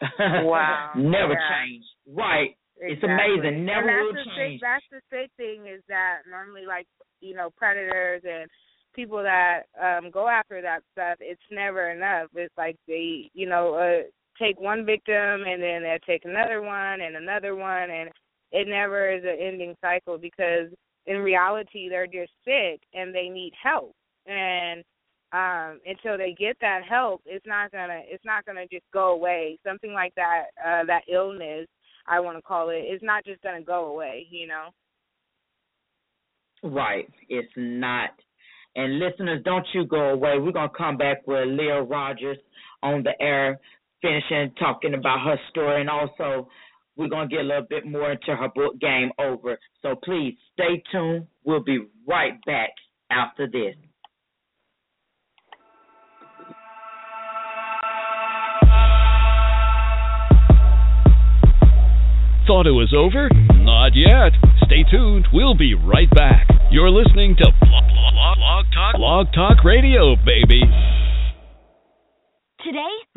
[0.19, 0.91] Wow.
[0.97, 1.65] never yeah.
[1.65, 1.85] change.
[2.07, 2.57] Right.
[2.77, 2.91] Exactly.
[2.91, 3.65] It's amazing.
[3.65, 4.59] Never and that's will the change.
[4.59, 6.87] Sick, that's the sick thing is that normally, like
[7.21, 8.49] you know, predators and
[8.93, 12.27] people that um go after that stuff, it's never enough.
[12.35, 14.03] It's like they, you know, uh,
[14.37, 15.15] take one victim
[15.47, 18.09] and then they take another one and another one, and
[18.51, 20.67] it never is an ending cycle because
[21.07, 23.95] in reality they're just sick and they need help.
[24.25, 24.83] And
[25.33, 29.57] um until they get that help, it's not gonna it's not gonna just go away.
[29.65, 31.67] Something like that, uh that illness,
[32.07, 34.27] I want to call it, is not just gonna go away.
[34.29, 34.69] You know.
[36.63, 37.07] Right.
[37.29, 38.11] It's not
[38.75, 40.37] and listeners, don't you go away.
[40.37, 42.37] We're to come back with Leah Rogers
[42.83, 43.57] on the air,
[44.01, 45.81] finishing talking about her story.
[45.81, 46.49] And also,
[46.97, 49.57] we're going to get a little bit more into her book, Game Over.
[49.81, 51.27] So please stay tuned.
[51.43, 52.71] We'll be right back
[53.11, 53.75] after this.
[62.47, 63.27] Thought it was over?
[63.57, 64.37] Not yet.
[64.65, 65.27] Stay tuned.
[65.33, 66.47] We'll be right back.
[66.69, 70.61] You're listening to Blog, Blog, Blog Talk Blog Talk Radio, baby.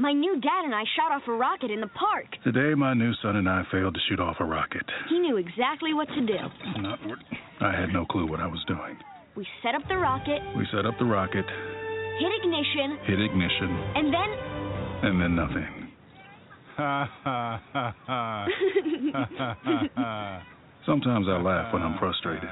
[0.01, 2.27] My new dad and I shot off a rocket in the park.
[2.45, 4.85] Today, my new son and I failed to shoot off a rocket.
[5.11, 6.37] He knew exactly what to do.
[6.79, 7.01] Not,
[7.61, 8.97] I had no clue what I was doing.
[9.35, 10.39] We set up the rocket.
[10.57, 11.45] We set up the rocket.
[11.45, 12.97] Hit ignition.
[13.11, 13.77] Hit ignition.
[13.99, 14.31] And then.
[15.03, 15.67] And then nothing.
[20.87, 22.49] Sometimes I laugh when I'm frustrated.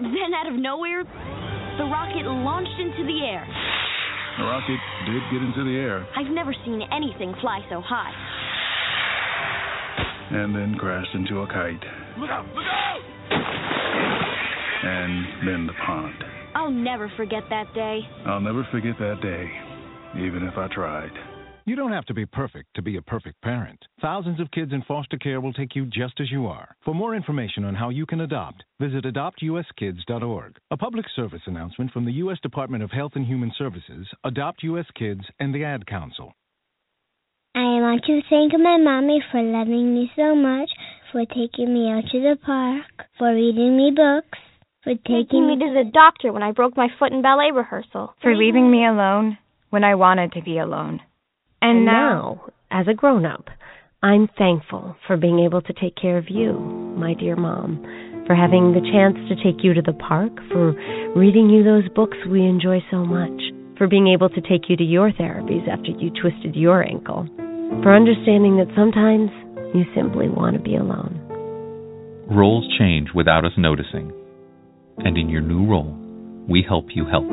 [0.00, 3.44] Then, out of nowhere, the rocket launched into the air.
[4.38, 6.06] The rocket did get into the air.
[6.16, 8.12] I've never seen anything fly so high.
[10.30, 11.82] And then crashed into a kite.
[12.18, 12.46] Look out!
[12.54, 13.00] Look out!
[14.84, 16.14] And then the pond.
[16.54, 18.00] I'll never forget that day.
[18.26, 19.50] I'll never forget that day,
[20.14, 21.10] even if I tried.
[21.68, 23.78] You don't have to be perfect to be a perfect parent.
[24.00, 26.74] Thousands of kids in foster care will take you just as you are.
[26.82, 30.56] For more information on how you can adopt, visit adoptuskids.org.
[30.70, 32.38] A public service announcement from the U.S.
[32.42, 34.86] Department of Health and Human Services, Adopt U.S.
[34.98, 36.32] Kids, and the Ad Council.
[37.54, 40.70] I want to thank my mommy for loving me so much,
[41.12, 44.38] for taking me out to the park, for reading me books,
[44.84, 48.14] for taking, taking me to the doctor when I broke my foot in ballet rehearsal,
[48.22, 49.36] for leaving me alone
[49.68, 51.02] when I wanted to be alone
[51.60, 53.46] and, and now, as a grown up,
[54.02, 56.52] I'm thankful for being able to take care of you,
[56.96, 57.82] my dear mom,
[58.26, 60.72] for having the chance to take you to the park, for
[61.16, 63.40] reading you those books we enjoy so much,
[63.76, 67.26] for being able to take you to your therapies after you twisted your ankle,
[67.82, 69.30] for understanding that sometimes
[69.74, 71.18] you simply want to be alone.
[72.30, 74.12] Roles change without us noticing,
[74.98, 75.96] and in your new role,
[76.48, 77.26] we help you help.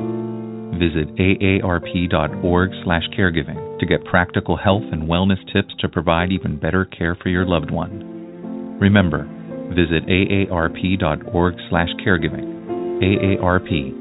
[0.73, 7.29] Visit aarp.org/caregiving to get practical health and wellness tips to provide even better care for
[7.29, 8.77] your loved one.
[8.79, 9.27] Remember,
[9.69, 12.55] visit aarp.org/caregiving.
[13.01, 13.93] AARP,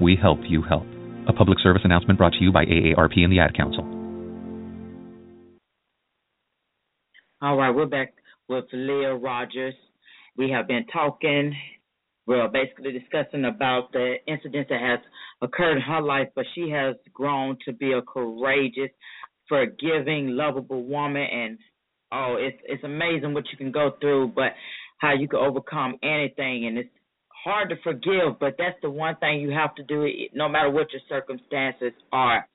[0.00, 0.86] we help you help.
[1.28, 3.84] A public service announcement brought to you by AARP and the Ad Council.
[7.40, 8.12] All right, we're back
[8.48, 9.74] with Leah Rogers,
[10.36, 11.54] We have been talking,
[12.26, 14.98] well, basically discussing about the incident that has
[15.42, 18.90] occurred in her life, but she has grown to be a courageous,
[19.48, 21.58] forgiving, lovable woman, and
[22.12, 24.52] oh, it's it's amazing what you can go through, but
[24.98, 26.88] how you can overcome anything, and it's
[27.44, 30.86] hard to forgive, but that's the one thing you have to do, no matter what
[30.92, 32.48] your circumstances are.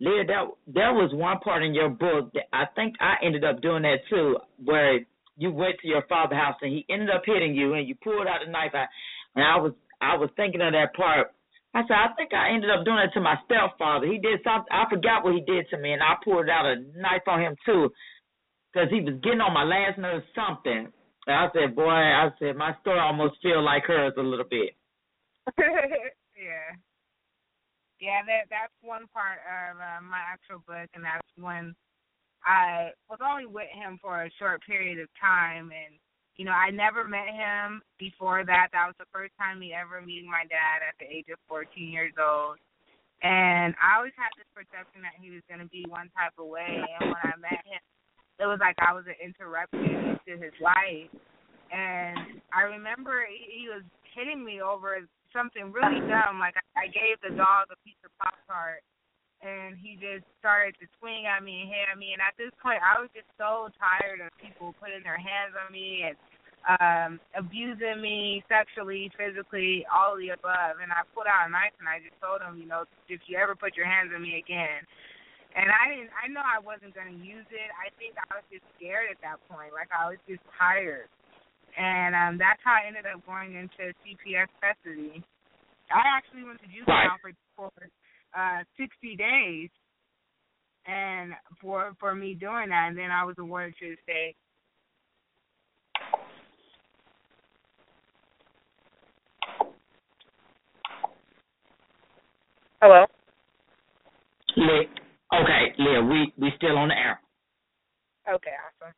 [0.00, 3.60] Leah, that there was one part in your book that I think I ended up
[3.60, 5.00] doing that too, where
[5.36, 8.26] you went to your father's house and he ended up hitting you, and you pulled
[8.26, 8.74] out a knife.
[8.74, 8.88] Out,
[9.34, 11.32] and I was I was thinking of that part.
[11.74, 14.06] I said I think I ended up doing it to my stepfather.
[14.06, 14.72] He did something.
[14.72, 17.56] I forgot what he did to me, and I pulled out a knife on him
[17.64, 17.92] too,
[18.72, 20.88] because he was getting on my last nerve or something.
[21.26, 24.72] And I said, boy, I said my story almost feel like hers a little bit.
[25.58, 26.70] yeah.
[27.98, 31.74] Yeah, that that's one part of uh, my actual book, and that's when
[32.46, 35.98] I was only with him for a short period of time, and
[36.38, 38.70] you know I never met him before that.
[38.70, 41.68] That was the first time me ever meeting my dad at the age of 14
[41.90, 42.62] years old,
[43.26, 46.46] and I always had this perception that he was going to be one type of
[46.46, 47.82] way, and when I met him,
[48.38, 51.10] it was like I was an interruption to his life,
[51.74, 53.82] and I remember he was
[54.14, 55.02] hitting me over
[55.34, 56.38] something really dumb.
[56.40, 58.80] Like I, gave the dog a piece of pop tart,
[59.44, 62.16] and he just started to swing at me and hit at me.
[62.16, 65.68] And at this point, I was just so tired of people putting their hands on
[65.72, 66.16] me and
[66.66, 70.82] um abusing me sexually, physically, all of the above.
[70.82, 73.38] And I pulled out a knife and I just told him, you know, if you
[73.38, 74.82] ever put your hands on me again.
[75.56, 76.12] And I didn't.
[76.12, 77.70] I know I wasn't going to use it.
[77.80, 79.72] I think I was just scared at that point.
[79.72, 81.08] Like I was just tired
[81.76, 85.20] and um, that's how I ended up going into CPS custody.
[85.92, 87.20] I actually went to juvenile right.
[87.20, 87.70] for for
[88.36, 89.70] uh, 60 days,
[90.86, 94.36] and for for me doing that, and then I was awarded to the state.
[102.82, 103.06] Hello.
[104.56, 104.84] Leah.
[105.34, 107.20] Okay, Leah, we we still on the air.
[108.28, 108.94] Okay, awesome.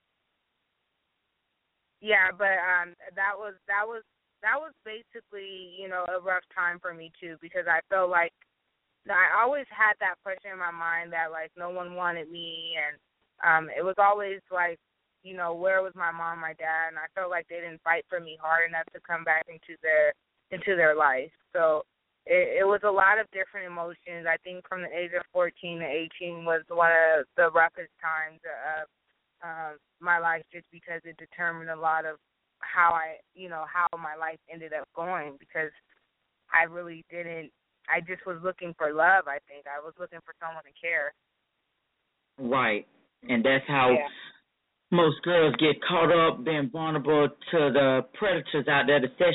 [2.01, 4.03] Yeah, but um that was that was
[4.43, 8.33] that was basically, you know, a rough time for me too because I felt like
[9.15, 12.97] I always had that question in my mind that like no one wanted me and
[13.45, 14.79] um it was always like,
[15.23, 18.05] you know, where was my mom, my dad, and I felt like they didn't fight
[18.09, 20.13] for me hard enough to come back into their
[20.51, 21.33] into their life.
[21.53, 21.83] So
[22.29, 24.29] it, it was a lot of different emotions.
[24.29, 25.87] I think from the age of 14 to
[26.21, 28.89] 18 was one of the roughest times of
[29.43, 32.17] uh, my life just because it determined a lot of
[32.61, 35.73] how I, you know, how my life ended up going because
[36.53, 37.51] I really didn't.
[37.89, 39.27] I just was looking for love.
[39.27, 41.15] I think I was looking for someone to care.
[42.39, 42.87] Right,
[43.29, 44.07] and that's how yeah.
[44.91, 49.35] most girls get caught up, being vulnerable to the predators out there, the sex,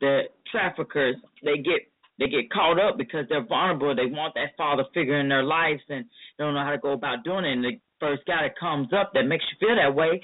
[0.00, 1.16] the traffickers.
[1.44, 3.96] They get they get caught up because they're vulnerable.
[3.96, 6.04] They want that father figure in their lives and
[6.38, 7.52] don't know how to go about doing it.
[7.52, 10.20] And the first guy that comes up that makes you feel that way,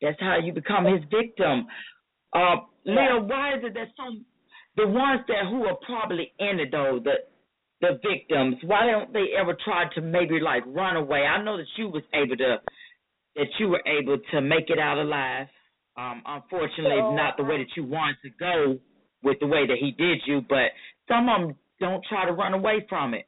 [0.00, 1.66] that's how you become his victim.
[2.32, 4.24] Uh, Leah, why is it that some
[4.76, 7.14] the ones that who are probably in it though, the
[7.80, 11.20] the victims, why don't they ever try to maybe like run away?
[11.20, 12.56] I know that you was able to
[13.36, 15.48] that you were able to make it out alive.
[15.96, 18.78] Um, unfortunately, so, not the way that you wanted to go
[19.22, 20.74] with the way that he did you, but
[21.06, 23.26] some of them don't try to run away from it.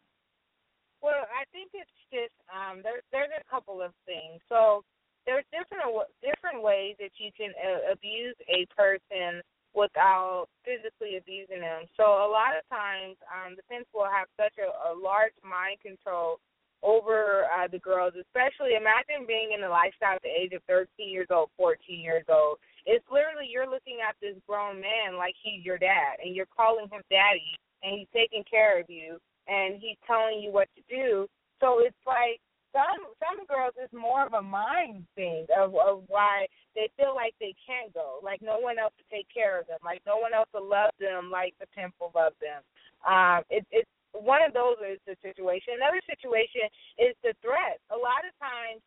[1.02, 3.02] Well, I think it's just um, there.
[3.12, 4.40] There's a couple of things.
[4.48, 4.82] So
[5.26, 9.42] there's different different ways that you can uh, abuse a person
[9.76, 11.84] without physically abusing them.
[11.96, 15.78] So a lot of times, um, the fence will have such a, a large mind
[15.84, 16.40] control
[16.82, 20.88] over uh, the girls, especially imagine being in the lifestyle at the age of 13
[21.08, 22.56] years old, 14 years old.
[22.88, 26.88] It's literally you're looking at this grown man like he's your dad, and you're calling
[26.88, 27.52] him daddy,
[27.84, 31.26] and he's taking care of you and he's telling you what to do.
[31.60, 32.40] So it's like
[32.72, 36.46] some some girls it's more of a mind thing of of why
[36.76, 39.80] they feel like they can't go, like no one else to take care of them,
[39.82, 42.60] like no one else to love them, like the pimp will love them.
[43.02, 45.80] Um, it, it's one of those is the situation.
[45.80, 46.68] Another situation
[47.00, 47.80] is the threat.
[47.88, 48.84] A lot of times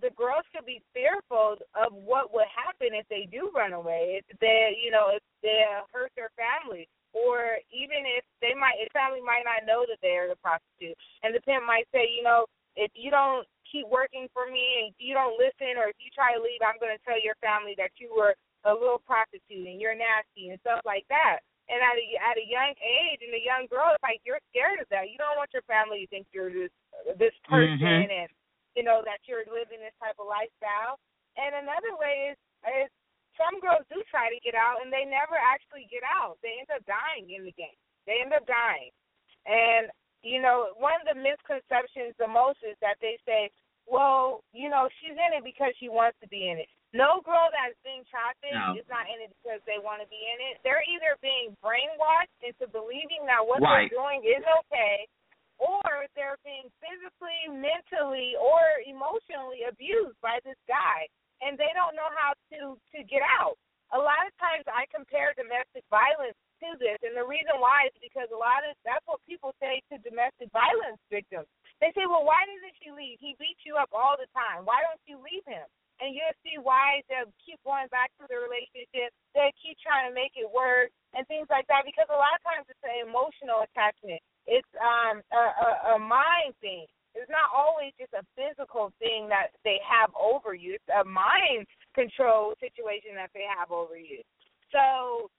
[0.00, 4.20] the girls could be fearful of what would happen if they do run away.
[4.20, 8.92] If they, you know, if they hurt their family, or even if they might, his
[8.92, 12.44] family might not know that they're the prostitute, and the pimp might say, you know,
[12.76, 16.36] if you don't keep working for me and you don't listen, or if you try
[16.36, 18.36] to leave, I'm going to tell your family that you were
[18.68, 21.42] a little prostitute and you're nasty and stuff like that.
[21.66, 24.78] And at a at a young age, and a young girl, it's like you're scared
[24.78, 25.10] of that.
[25.10, 26.70] You don't want your family to think you're this
[27.18, 28.22] this person mm-hmm.
[28.22, 28.30] and
[28.78, 31.02] you know that you're living this type of lifestyle.
[31.34, 32.38] And another way is
[32.70, 32.90] is
[33.34, 36.40] some girls do try to get out and they never actually get out.
[36.40, 37.76] They end up dying in the game.
[38.08, 38.90] They end up dying.
[39.46, 39.92] And,
[40.22, 43.50] you know, one of the misconceptions the most is that they say,
[43.86, 46.70] well, you know, she's in it because she wants to be in it.
[46.94, 48.74] No girl that's being trafficked no.
[48.74, 50.62] is not in it because they want to be in it.
[50.64, 53.86] They're either being brainwashed into believing that what right.
[53.86, 55.04] they're doing is okay,
[55.60, 61.06] or they're being physically, mentally, or emotionally abused by this guy
[61.42, 63.56] and they don't know how to to get out.
[63.94, 67.96] A lot of times I compare domestic violence to this, and the reason why is
[67.98, 71.48] because a lot of that's what people say to domestic violence victims.
[71.80, 73.20] They say, "Well, why doesn't she leave?
[73.20, 74.64] He beats you up all the time.
[74.64, 75.66] Why don't you leave him?"
[76.00, 79.16] And you'll see why they'll keep going back to the relationship.
[79.32, 82.44] They keep trying to make it work and things like that because a lot of
[82.44, 84.20] times it's an emotional attachment.
[84.44, 86.84] It's um a, a, a mind thing.
[87.16, 90.76] It's not always just a physical thing that they have over you.
[90.76, 91.64] It's a mind
[91.96, 94.20] control situation that they have over you.
[94.68, 95.32] So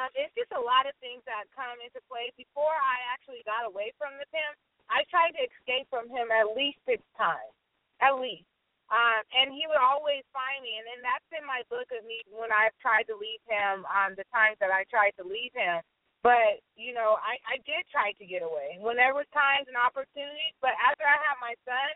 [0.00, 2.32] um, it's just a lot of things that come into play.
[2.34, 4.56] Before I actually got away from the pimp,
[4.88, 7.52] I tried to escape from him at least six times,
[8.00, 8.48] at least.
[8.92, 12.20] Um, and he would always find me, and then that's in my book of me
[12.28, 13.88] when I've tried to leave him.
[13.88, 15.80] Um, the times that I tried to leave him,
[16.20, 19.80] but, you know, I, I did try to get away when there was times and
[19.80, 20.54] opportunities.
[20.62, 21.88] But after I had my son,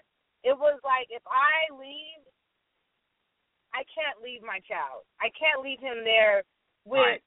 [0.42, 2.24] it was like if I leave,
[3.76, 5.04] I can't leave my child.
[5.20, 6.42] I can't leave him there
[6.88, 7.22] with right.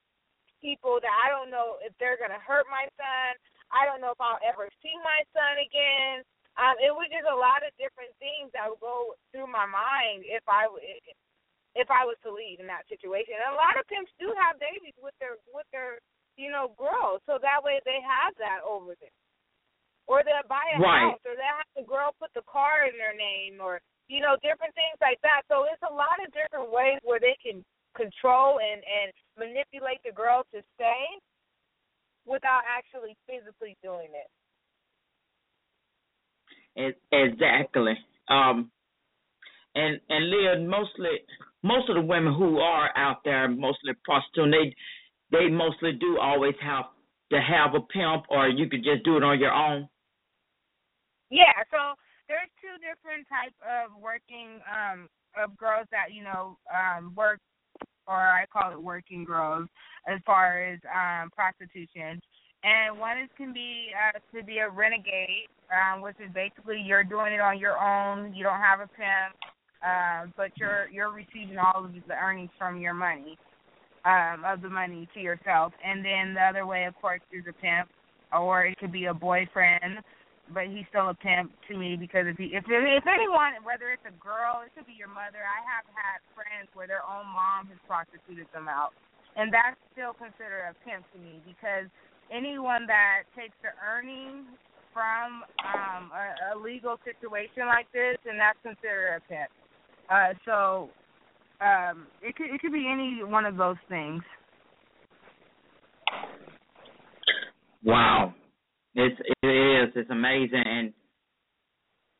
[0.59, 3.29] People that I don't know if they're going to hurt my son.
[3.71, 6.23] I don't know if I'll ever see my son again.
[6.59, 10.27] Um, it was just a lot of different things that would go through my mind
[10.27, 10.67] if I
[11.77, 13.37] if I was to leave in that situation.
[13.39, 16.03] And a lot of pimps do have babies with their with their
[16.39, 17.19] you know, grow.
[17.27, 19.19] So that way they have that over there.
[20.07, 21.13] Or they'll buy a right.
[21.13, 23.77] house, or they have the girl put the car in their name, or
[24.09, 25.45] you know, different things like that.
[25.51, 27.61] So it's a lot of different ways where they can
[27.93, 31.05] control and and manipulate the girl to stay
[32.25, 34.29] without actually physically doing it.
[37.11, 37.97] Exactly.
[38.29, 38.71] Um,
[39.75, 41.25] and and Leah, mostly
[41.63, 44.75] most of the women who are out there, mostly prostitute, they
[45.31, 46.85] they mostly do always have
[47.31, 49.87] to have a pimp, or you could just do it on your own.
[51.29, 51.93] Yeah, so
[52.27, 57.39] there's two different type of working um of girls that you know um work,
[58.09, 59.69] or I call it working girls,
[60.07, 62.19] as far as um prostitution.
[62.61, 67.05] And one is can be uh, to be a renegade, um, which is basically you're
[67.05, 68.33] doing it on your own.
[68.33, 69.35] You don't have a pimp,
[69.85, 73.37] uh, but you're you're receiving all of the earnings from your money
[74.05, 75.73] um, of the money to yourself.
[75.85, 77.89] And then the other way, of course, is a pimp,
[78.33, 79.99] or it could be a boyfriend,
[80.53, 84.05] but he's still a pimp to me because if he, if if anyone, whether it's
[84.05, 85.41] a girl, it could be your mother.
[85.41, 88.91] I have had friends where their own mom has prostituted them out,
[89.37, 91.87] and that's still considered a pimp to me because
[92.33, 94.49] anyone that takes the earnings
[94.93, 99.51] from um a, a legal situation like this, and that's considered a pimp.
[100.09, 100.89] Uh, so
[101.61, 104.23] um, it could it could be any one of those things.
[107.83, 108.33] Wow,
[108.99, 110.93] it's it is it's amazing, and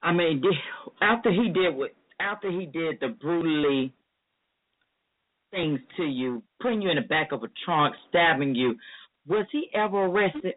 [0.02, 0.42] I mean
[1.02, 3.94] after he did what after he did the brutally
[5.52, 8.76] things to you, putting you in the back of a trunk, stabbing you,
[9.28, 10.56] was he ever arrested?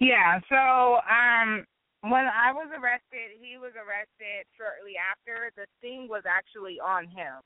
[0.00, 1.64] Yeah, so um
[2.02, 5.52] when I was arrested, he was arrested shortly after.
[5.54, 7.44] The sting was actually on him.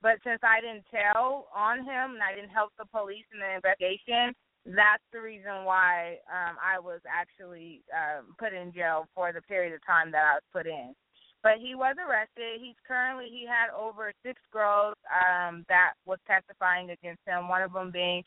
[0.00, 3.60] But since I didn't tell on him and I didn't help the police in the
[3.60, 4.32] investigation,
[4.66, 9.74] that's the reason why um I was actually um put in jail for the period
[9.74, 10.94] of time that I was put in.
[11.42, 12.60] But he was arrested.
[12.60, 17.72] He's currently he had over six girls um that was testifying against him, one of
[17.72, 18.22] them being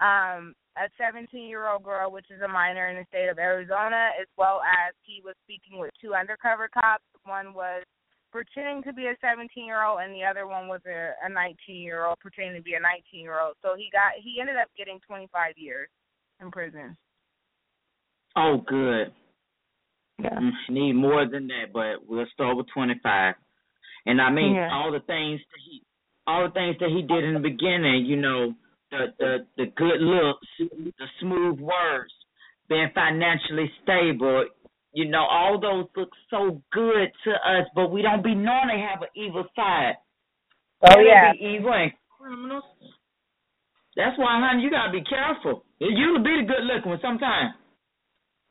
[0.00, 4.10] um a 17 year old girl, which is a minor in the state of Arizona,
[4.20, 7.04] as well as he was speaking with two undercover cops.
[7.24, 7.84] One was
[8.34, 11.54] pretending to be a 17 year old, and the other one was a, a 19
[11.76, 13.54] year old pretending to be a 19 year old.
[13.62, 15.88] So he got he ended up getting 25 years
[16.42, 16.96] in prison.
[18.36, 19.14] Oh, good.
[20.18, 20.50] Yeah.
[20.68, 23.34] Need more than that, but we'll start with 25.
[24.06, 24.70] And I mean, yeah.
[24.72, 25.82] all the things that he,
[26.26, 28.52] all the things that he did in the beginning, you know,
[28.90, 32.12] the the the good looks, the smooth words,
[32.68, 34.46] being financially stable.
[34.94, 38.80] You know, all those look so good to us, but we don't be knowing they
[38.80, 39.94] have an evil side.
[40.82, 42.62] Oh yeah, be evil and criminals.
[43.96, 45.64] That's why, honey, you gotta be careful.
[45.80, 47.54] You'll be the good looking one sometimes.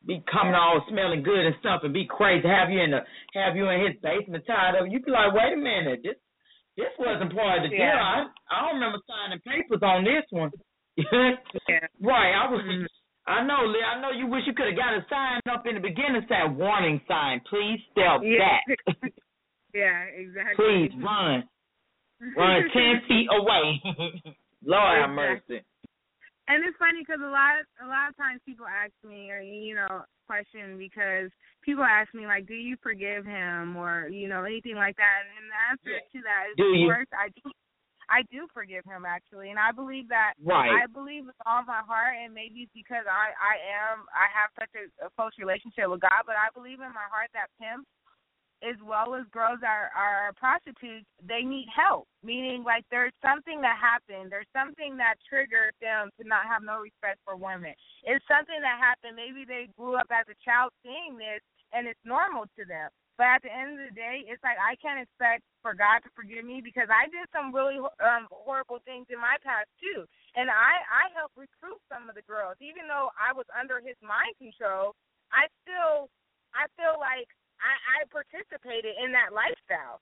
[0.06, 2.48] Be coming all smelling good and stuff, and be crazy.
[2.48, 3.00] Have you in the
[3.40, 4.88] have you in his basement tied up.
[4.92, 6.20] You be like, wait a minute, this
[6.76, 7.88] This wasn't part of the deal.
[7.88, 8.04] Yeah.
[8.04, 10.52] I, I don't remember signing papers on this one.
[10.98, 11.88] yeah.
[12.04, 12.36] Right.
[12.36, 12.62] I was.
[12.68, 13.03] Mm-hmm.
[13.26, 13.80] I know, Lee.
[13.84, 16.58] I know you wish you could have got a sign up in the beginning saying
[16.58, 17.40] warning sign.
[17.50, 18.60] Please step Yeah.
[18.60, 18.66] back.
[19.74, 20.56] yeah, exactly.
[20.60, 21.44] Please run.
[22.36, 23.82] Run ten feet away.
[24.66, 25.64] Lord have mercy.
[26.48, 29.40] And it's funny because a lot of a lot of times people ask me or
[29.40, 31.32] you know question because
[31.64, 35.24] people ask me like, do you forgive him or you know anything like that?
[35.40, 37.52] And the answer to that is Do of course I do.
[38.14, 40.70] I do forgive him actually, and I believe that Right.
[40.70, 44.54] I believe with all my heart, and maybe it's because I I am I have
[44.54, 47.90] such a, a close relationship with God, but I believe in my heart that pimps
[48.64, 52.08] as well as girls are are prostitutes, they need help.
[52.24, 56.80] Meaning like there's something that happened, there's something that triggered them to not have no
[56.80, 57.76] respect for women.
[58.08, 59.20] It's something that happened.
[59.20, 61.44] Maybe they grew up as a child seeing this
[61.74, 62.90] and it's normal to them.
[63.18, 66.10] But at the end of the day, it's like I can't expect for God to
[66.18, 70.10] forgive me because I did some really um horrible things in my past too.
[70.34, 73.98] And I I helped recruit some of the girls even though I was under his
[74.02, 74.98] mind control.
[75.30, 76.10] I still
[76.58, 77.30] I feel like
[77.62, 80.02] I, I participated in that lifestyle.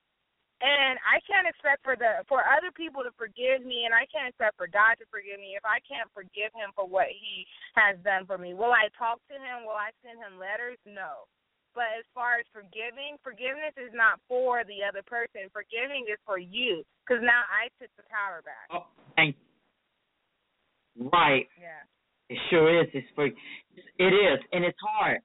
[0.61, 4.29] And I can't expect for the for other people to forgive me and I can't
[4.31, 7.43] expect for God to forgive me if I can't forgive him for what he
[7.75, 8.53] has done for me.
[8.55, 9.67] Will I talk to him?
[9.67, 10.79] Will I send him letters?
[10.87, 11.25] No.
[11.73, 15.47] But as far as forgiving, forgiveness is not for the other person.
[15.55, 18.67] Forgiving is for you because now I took the power back.
[18.71, 21.09] Oh, thank you.
[21.11, 21.47] Right.
[21.55, 21.87] Yeah.
[22.27, 22.87] It sure is.
[22.93, 25.19] It's for it is, and it's hard.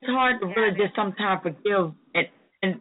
[0.00, 2.26] It's hard to really just sometimes forgive, and
[2.62, 2.80] and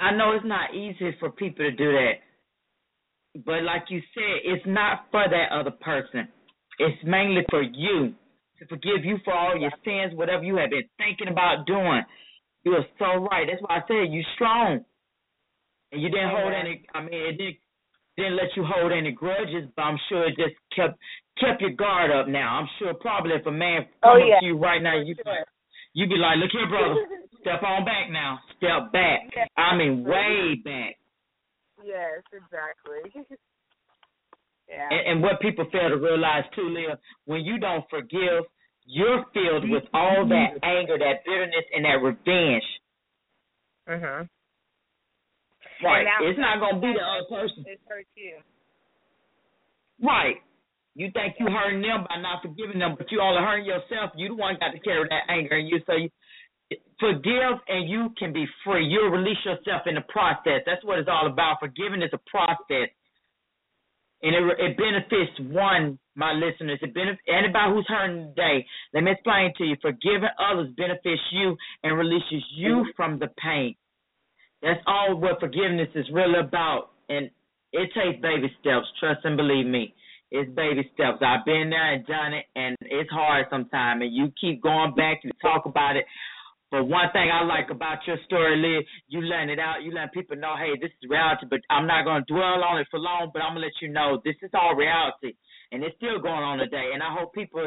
[0.00, 2.22] I know it's not easy for people to do that.
[3.44, 6.28] But like you said, it's not for that other person.
[6.78, 8.14] It's mainly for you
[8.58, 12.02] to forgive you for all your sins, whatever you have been thinking about doing.
[12.64, 13.46] You are so right.
[13.48, 14.80] That's why I said you strong,
[15.92, 16.84] and you didn't hold any.
[16.94, 17.56] I mean, it didn't
[18.16, 20.98] didn't let you hold any grudges, but I'm sure it just kept
[21.38, 22.28] kept your guard up.
[22.28, 24.40] Now I'm sure probably if a man Oh, yeah.
[24.40, 25.14] to you right now, you
[25.94, 27.06] you be like, look here, brother,
[27.40, 29.20] step on back now, step back.
[29.56, 30.96] I mean, way back.
[31.84, 33.12] Yes, exactly.
[34.68, 34.88] yeah.
[34.90, 38.44] And, and what people fail to realize too, Leah, when you don't forgive,
[38.86, 42.64] you're filled with all that anger, that bitterness, and that revenge.
[43.88, 44.28] Mhm.
[45.82, 46.06] Right.
[46.20, 47.64] It's not gonna be the other person.
[47.66, 48.42] It hurts you.
[50.00, 50.40] Right.
[50.94, 54.12] You think you hurting them by not forgiving them, but you all are hurting yourself.
[54.14, 55.80] You the one got to carry that anger and you.
[55.86, 56.10] So you
[57.00, 58.86] forgive and you can be free.
[58.86, 60.62] You'll release yourself in the process.
[60.64, 61.58] That's what it's all about.
[61.60, 62.90] Forgiving is a process.
[64.24, 66.78] And it, it benefits one, my listeners.
[66.80, 68.64] It benefits anybody who's hurting today.
[68.94, 69.76] Let me explain to you.
[69.82, 72.96] Forgiving others benefits you and releases you mm-hmm.
[72.96, 73.74] from the pain.
[74.62, 76.92] That's all what forgiveness is really about.
[77.10, 77.28] And
[77.72, 78.86] it takes baby steps.
[78.98, 79.94] Trust and believe me.
[80.30, 81.18] It's baby steps.
[81.20, 84.02] I've been there and done it, and it's hard sometimes.
[84.02, 86.06] And you keep going back, you talk about it.
[86.74, 89.86] But one thing I like about your story, Liz, you letting it out.
[89.86, 91.46] You letting people know, hey, this is reality.
[91.46, 93.30] But I'm not going to dwell on it for long.
[93.32, 95.38] But I'm gonna let you know this is all reality,
[95.70, 96.90] and it's still going on today.
[96.92, 97.62] And I hope people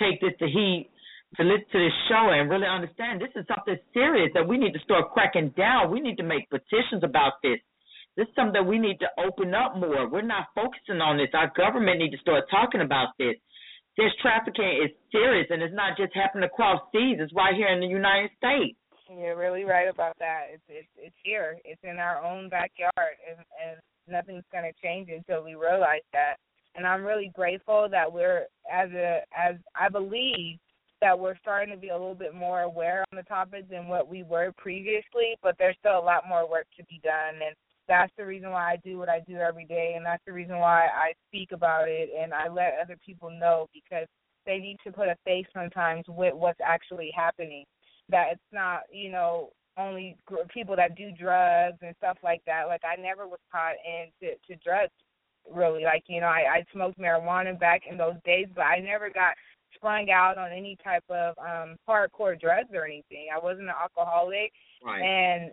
[0.00, 0.88] take this to heed
[1.36, 4.72] to listen to this show and really understand this is something serious that we need
[4.72, 5.90] to start cracking down.
[5.92, 7.60] We need to make petitions about this.
[8.16, 10.08] This is something that we need to open up more.
[10.08, 11.28] We're not focusing on this.
[11.34, 13.36] Our government need to start talking about this.
[13.96, 17.16] This trafficking is serious, and it's not just happening across seas.
[17.18, 18.76] It's right here in the United States.
[19.08, 20.48] You're really right about that.
[20.52, 21.56] It's it's it's here.
[21.64, 26.36] It's in our own backyard, and and nothing's going to change until we realize that.
[26.74, 30.58] And I'm really grateful that we're as a as I believe
[31.00, 34.08] that we're starting to be a little bit more aware on the topic than what
[34.08, 35.36] we were previously.
[35.42, 37.56] But there's still a lot more work to be done, and
[37.88, 40.58] that's the reason why I do what I do every day, and that's the reason
[40.58, 44.06] why I speak about it and I let other people know because
[44.44, 47.64] they need to put a face sometimes with what's actually happening.
[48.08, 52.64] That it's not, you know, only gr- people that do drugs and stuff like that.
[52.68, 54.92] Like I never was caught into to drugs,
[55.52, 55.84] really.
[55.84, 59.34] Like you know, I I smoked marijuana back in those days, but I never got
[59.74, 63.26] sprung out on any type of um hardcore drugs or anything.
[63.34, 65.02] I wasn't an alcoholic, Right.
[65.02, 65.52] and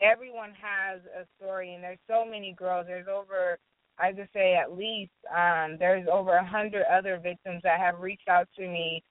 [0.00, 2.86] everyone has a story and there's so many girls.
[2.86, 3.58] There's over
[4.00, 8.28] i just say at least um there's over a hundred other victims that have reached
[8.28, 9.02] out to me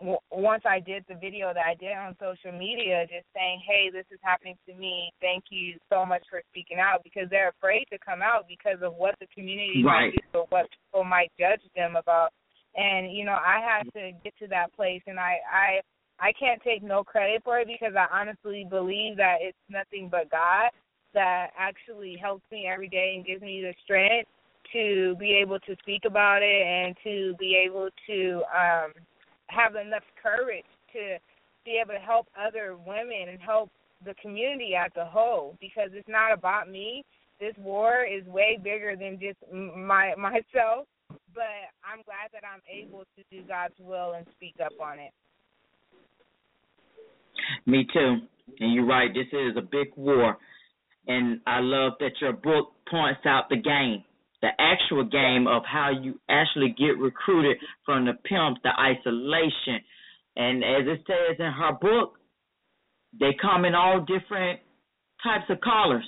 [0.00, 3.88] w- once i did the video that i did on social media just saying hey
[3.90, 5.10] this is happening to me.
[5.22, 8.94] Thank you so much for speaking out because they're afraid to come out because of
[8.96, 10.12] what the community Right.
[10.12, 12.30] might do or what people might judge them about.
[12.76, 15.80] And you know i had to get to that place and i i
[16.20, 20.30] I can't take no credit for it because I honestly believe that it's nothing but
[20.30, 20.70] God
[21.14, 24.28] that actually helps me every day and gives me the strength
[24.72, 28.92] to be able to speak about it and to be able to um
[29.48, 31.16] have enough courage to
[31.64, 33.70] be able to help other women and help
[34.04, 37.04] the community as a whole because it's not about me.
[37.40, 40.86] This war is way bigger than just my myself,
[41.34, 45.12] but I'm glad that I'm able to do God's will and speak up on it.
[47.66, 48.16] Me too.
[48.60, 50.36] And you're right, this is a big war.
[51.06, 54.04] And I love that your book points out the game,
[54.42, 59.82] the actual game of how you actually get recruited from the pimp, the isolation.
[60.36, 62.14] And as it says in her book,
[63.18, 64.60] they come in all different
[65.22, 66.04] types of colors.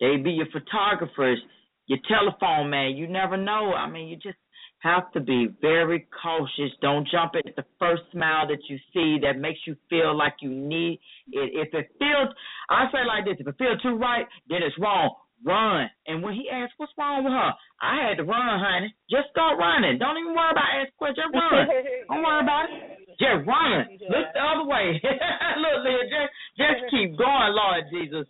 [0.00, 1.38] They be your photographers,
[1.86, 2.96] your telephone man.
[2.96, 3.72] You never know.
[3.72, 4.36] I mean, you just
[4.82, 6.74] have to be very cautious.
[6.82, 10.50] Don't jump at the first smile that you see that makes you feel like you
[10.50, 10.98] need
[11.30, 11.54] it.
[11.54, 12.34] If it feels,
[12.68, 15.14] I say like this: if it feels too right, then it's wrong.
[15.44, 15.90] Run.
[16.06, 18.94] And when he asked, "What's wrong with her?" I had to run, honey.
[19.10, 19.98] Just start running.
[19.98, 21.30] Don't even worry about asking questions.
[21.30, 21.66] Just run.
[22.10, 23.02] Don't worry about it.
[23.22, 23.86] Just run.
[24.10, 24.98] Look the other way.
[25.62, 28.26] Look, Leah, just just keep going, Lord Jesus.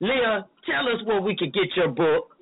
[0.00, 2.36] Leah, tell us where we could get your book.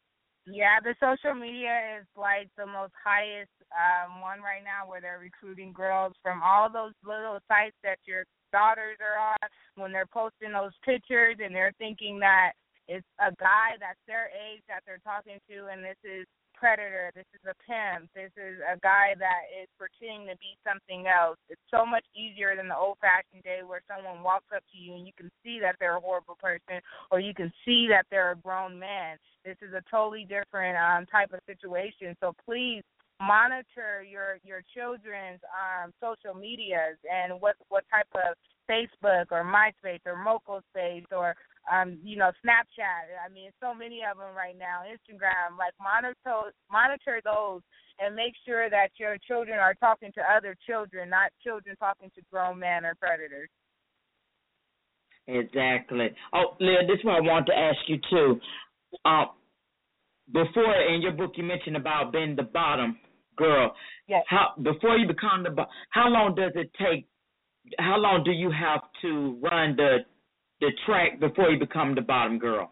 [0.46, 5.18] Yeah, the social media is like the most highest um one right now where they're
[5.18, 10.54] recruiting girls from all those little sites that your daughters are on when they're posting
[10.54, 12.54] those pictures and they're thinking that
[12.88, 17.12] it's a guy that's their age that they're talking to and this is predator.
[17.16, 18.10] This is a pimp.
[18.16, 21.38] This is a guy that is pretending to be something else.
[21.50, 24.96] It's so much easier than the old fashioned day where someone walks up to you
[24.96, 26.82] and you can see that they're a horrible person
[27.12, 29.18] or you can see that they're a grown man.
[29.44, 32.16] This is a totally different um type of situation.
[32.20, 32.84] So please
[33.22, 38.36] monitor your your children's um social medias and what what type of
[38.70, 41.36] Facebook or MySpace or Moco Space or
[41.72, 43.10] um, you know, Snapchat.
[43.26, 44.84] I mean, so many of them right now.
[44.86, 47.62] Instagram, like monitor monitor those
[48.00, 52.22] and make sure that your children are talking to other children, not children talking to
[52.32, 53.50] grown men or predators.
[55.28, 56.10] Exactly.
[56.34, 58.40] Oh, Leah, this is what I want to ask you too.
[59.04, 59.26] Uh,
[60.32, 62.98] before in your book, you mentioned about being the bottom
[63.36, 63.74] girl.
[64.08, 64.24] Yes.
[64.28, 67.08] How before you become the how long does it take?
[67.80, 70.00] How long do you have to run the
[70.62, 72.72] the track before you become the bottom girl?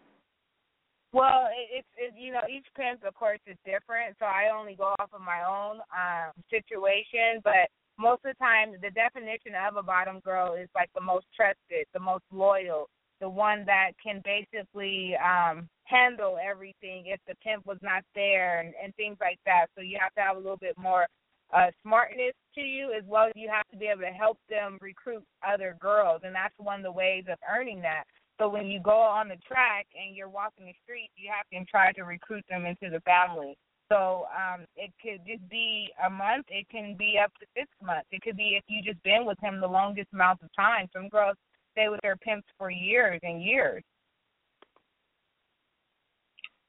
[1.12, 4.16] Well, it's it, you know each pimp, of course, is different.
[4.18, 8.72] So I only go off of my own um situation, but most of the time,
[8.82, 12.88] the definition of a bottom girl is like the most trusted, the most loyal,
[13.20, 18.74] the one that can basically um handle everything if the pimp was not there and,
[18.82, 19.66] and things like that.
[19.76, 21.06] So you have to have a little bit more
[21.54, 24.76] uh, smartness to you as well as you have to be able to help them
[24.80, 28.04] recruit other girls and that's one of the ways of earning that.
[28.40, 31.70] So when you go on the track and you're walking the streets you have to
[31.70, 33.56] try to recruit them into the family.
[33.90, 38.08] So um it could just be a month it can be up to six months.
[38.10, 40.88] It could be if you just been with him the longest amount of time.
[40.92, 41.36] Some girls
[41.72, 43.84] stay with their pimps for years and years.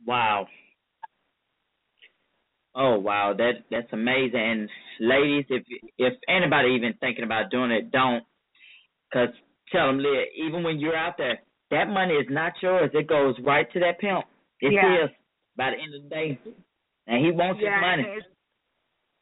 [0.06, 0.46] Wow
[2.76, 4.40] Oh wow, that that's amazing.
[4.40, 4.70] And
[5.00, 5.64] ladies, if
[5.98, 8.24] if anybody even thinking about doing it, don't.
[9.14, 9.30] Cause
[9.72, 10.02] tell them,
[10.38, 11.40] even when you're out there,
[11.72, 12.92] that money is not yours.
[12.94, 14.26] It goes right to that pimp.
[14.60, 15.04] It's yeah.
[15.04, 15.10] his
[15.56, 16.40] by the end of the day,
[17.08, 18.20] and he wants yeah, his money.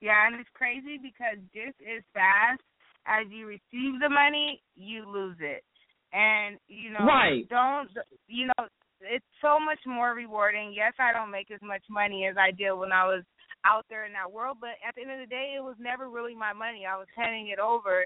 [0.01, 2.61] Yeah, and it's crazy because just as fast
[3.05, 5.63] as you receive the money, you lose it.
[6.11, 7.47] And you know, right.
[7.49, 7.89] don't
[8.27, 8.67] you know?
[9.01, 10.73] It's so much more rewarding.
[10.75, 13.23] Yes, I don't make as much money as I did when I was
[13.65, 14.57] out there in that world.
[14.59, 16.85] But at the end of the day, it was never really my money.
[16.85, 18.05] I was handing it over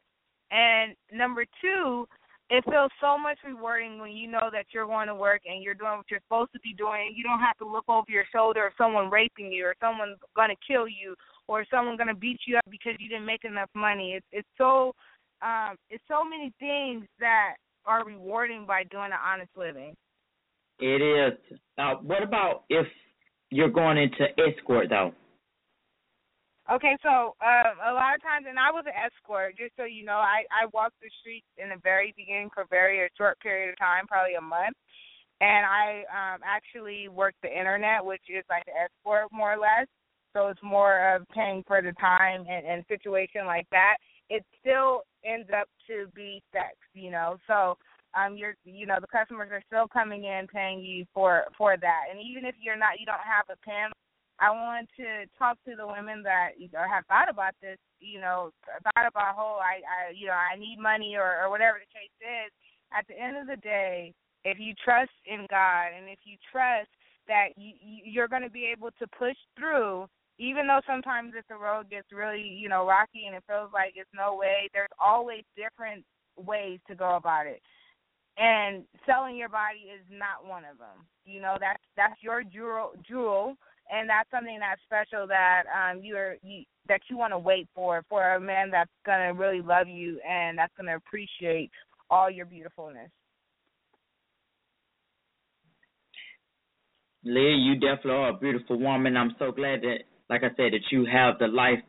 [0.51, 2.07] And number two,
[2.49, 5.73] it feels so much rewarding when you know that you're going to work and you're
[5.73, 7.13] doing what you're supposed to be doing.
[7.15, 10.49] You don't have to look over your shoulder if someone raping you or someone's going
[10.49, 11.15] to kill you
[11.47, 14.13] or someone going to beat you up because you didn't make enough money.
[14.13, 14.93] It's it's so
[15.41, 17.55] um it's so many things that
[17.85, 19.93] are rewarding by doing an honest living.
[20.79, 21.59] It is.
[21.77, 22.87] Uh, what about if
[23.49, 25.11] you're going into escort though?
[26.67, 29.55] Okay, so um, a lot of times, and I was an escort.
[29.57, 32.99] Just so you know, I I walked the streets in the very beginning for very
[33.05, 34.75] a short period of time, probably a month,
[35.39, 39.87] and I um actually worked the internet, which is like the escort more or less.
[40.35, 43.95] So it's more of paying for the time and, and situation like that.
[44.29, 47.37] It still ends up to be sex, you know.
[47.47, 47.77] So
[48.11, 52.03] um you're you know the customers are still coming in paying you for for that,
[52.11, 53.87] and even if you're not you don't have a pin
[54.39, 58.21] I want to talk to the women that you know have thought about this, you
[58.21, 58.51] know,
[58.83, 62.13] thought about oh I, I you know, I need money or, or whatever the case
[62.21, 62.51] is.
[62.93, 64.13] At the end of the day,
[64.45, 66.89] if you trust in God and if you trust
[67.27, 70.07] that you you're going to be able to push through
[70.39, 73.93] even though sometimes if the road gets really, you know, rocky and it feels like
[73.95, 76.05] it's no way, there's always different
[76.37, 77.61] ways to go about it.
[78.37, 81.05] And selling your body is not one of them.
[81.25, 83.55] You know, that's that's your jewel jewel
[83.91, 88.03] and that's something that's special that um you're you that you want to wait for
[88.09, 91.71] for a man that's gonna really love you and that's gonna appreciate
[92.09, 93.09] all your beautifulness.
[97.23, 99.17] Leah, you definitely are a beautiful woman.
[99.17, 101.79] I'm so glad that, like I said, that you have the life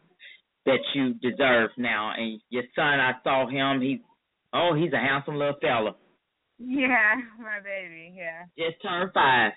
[0.66, 2.12] that you deserve now.
[2.16, 3.80] And your son, I saw him.
[3.80, 4.02] He,
[4.52, 5.94] oh, he's a handsome little fella.
[6.58, 8.14] Yeah, my baby.
[8.16, 8.44] Yeah.
[8.58, 9.52] Just turned five.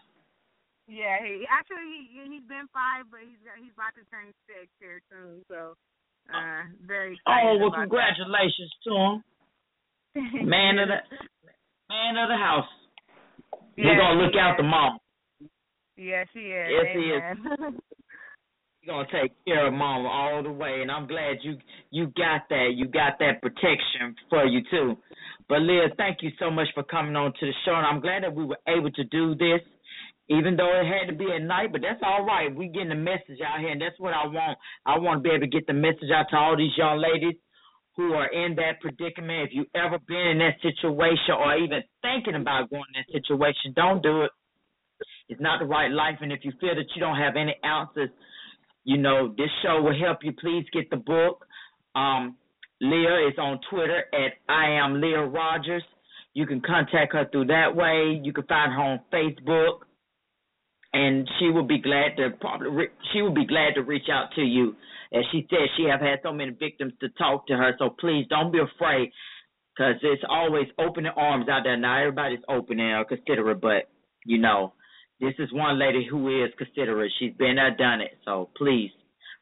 [0.87, 5.01] Yeah, he actually he he's been five, but he's he's about to turn six here
[5.11, 5.45] soon.
[5.47, 5.75] So,
[6.33, 7.19] uh, very.
[7.27, 8.89] Oh well, congratulations that.
[8.89, 10.99] to him, man of the
[11.89, 12.69] man of the house.
[13.77, 14.57] Yeah, He's gonna look out is.
[14.57, 14.97] the mom.
[15.97, 16.67] Yes, he is.
[16.71, 17.21] Yes, he is.
[18.81, 21.57] You're gonna take care of mom all the way, and I'm glad you
[21.91, 22.73] you got that.
[22.75, 24.97] You got that protection for you too.
[25.47, 28.23] But Leah, thank you so much for coming on to the show, and I'm glad
[28.23, 29.61] that we were able to do this
[30.29, 32.53] even though it had to be at night, but that's all right.
[32.53, 34.57] We getting the message out here, and that's what I want.
[34.85, 37.35] I want to be able to get the message out to all these young ladies
[37.97, 39.49] who are in that predicament.
[39.49, 43.73] If you ever been in that situation or even thinking about going in that situation,
[43.75, 44.31] don't do it.
[45.27, 48.09] It's not the right life, and if you feel that you don't have any answers,
[48.83, 50.33] you know this show will help you.
[50.33, 51.45] Please get the book.
[51.95, 52.37] Um,
[52.79, 55.83] Leah is on Twitter at I am Leah Rogers.
[56.33, 58.19] You can contact her through that way.
[58.23, 59.81] You can find her on Facebook
[60.93, 64.31] and she will be glad to probably re- she will be glad to reach out
[64.35, 64.75] to you.
[65.13, 68.25] As she said, she have had so many victims to talk to her, so please
[68.29, 69.11] don't be afraid,
[69.75, 71.77] because it's always open arms out there.
[71.77, 73.89] Now everybody's open and uh, considerate, but
[74.25, 74.73] you know,
[75.19, 77.11] this is one lady who is considerate.
[77.19, 78.17] She's been there, done it.
[78.25, 78.91] So please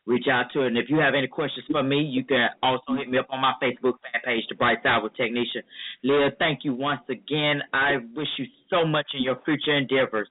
[0.05, 0.67] reach out to her.
[0.67, 3.41] And if you have any questions for me, you can also hit me up on
[3.41, 5.61] my Facebook fan page, The Bright Side with Technisha.
[6.03, 7.61] Leah, thank you once again.
[7.73, 10.27] I wish you so much in your future endeavors.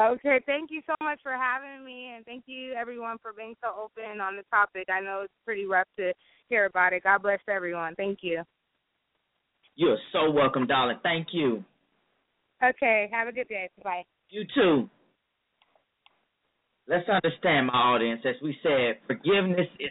[0.00, 3.70] Okay, thank you so much for having me, and thank you everyone for being so
[3.70, 4.86] open on the topic.
[4.88, 6.12] I know it's pretty rough to
[6.48, 7.02] hear about it.
[7.02, 7.96] God bless everyone.
[7.96, 8.42] Thank you.
[9.74, 10.98] You're so welcome, darling.
[11.02, 11.64] Thank you.
[12.62, 13.70] Okay, have a good day.
[13.82, 14.04] Bye.
[14.30, 14.88] You too.
[16.86, 18.22] Let's understand, my audience.
[18.24, 19.90] As we said, forgiveness is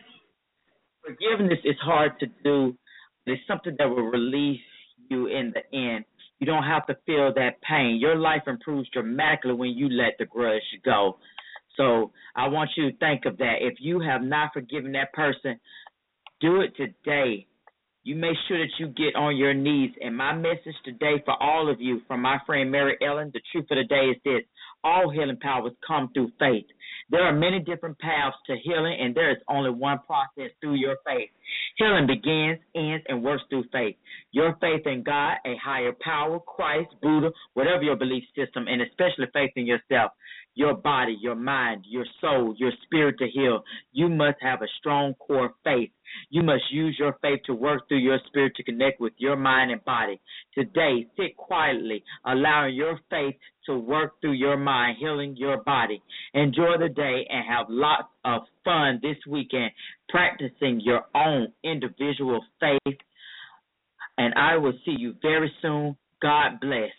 [1.06, 2.76] forgiveness is hard to do.
[3.26, 4.60] It's something that will release
[5.10, 6.06] you in the end.
[6.40, 7.98] You don't have to feel that pain.
[8.00, 11.18] Your life improves dramatically when you let the grudge go.
[11.76, 13.56] So I want you to think of that.
[13.62, 15.60] If you have not forgiven that person,
[16.40, 17.48] do it today.
[18.04, 19.92] You make sure that you get on your knees.
[20.02, 23.66] And my message today for all of you, from my friend Mary Ellen, the truth
[23.70, 24.44] of the day is this
[24.84, 26.66] all healing powers come through faith.
[27.10, 30.98] There are many different paths to healing, and there is only one process through your
[31.06, 31.30] faith.
[31.78, 33.96] Healing begins, ends, and works through faith.
[34.32, 39.28] Your faith in God, a higher power, Christ, Buddha, whatever your belief system, and especially
[39.34, 40.12] faith in yourself,
[40.56, 43.64] your body, your mind, your soul, your spirit to heal.
[43.94, 45.92] You must have a strong core faith.
[46.30, 49.72] You must use your faith to work through your spirit to connect with your mind
[49.72, 50.20] and body.
[50.54, 53.36] Today, sit quietly, allowing your faith
[53.68, 56.02] to work through your mind, healing your body.
[56.34, 59.72] Enjoy the day and have lots of fun this weekend
[60.10, 62.98] practicing your own individual faith.
[64.18, 65.96] And I will see you very soon.
[66.22, 66.92] God bless.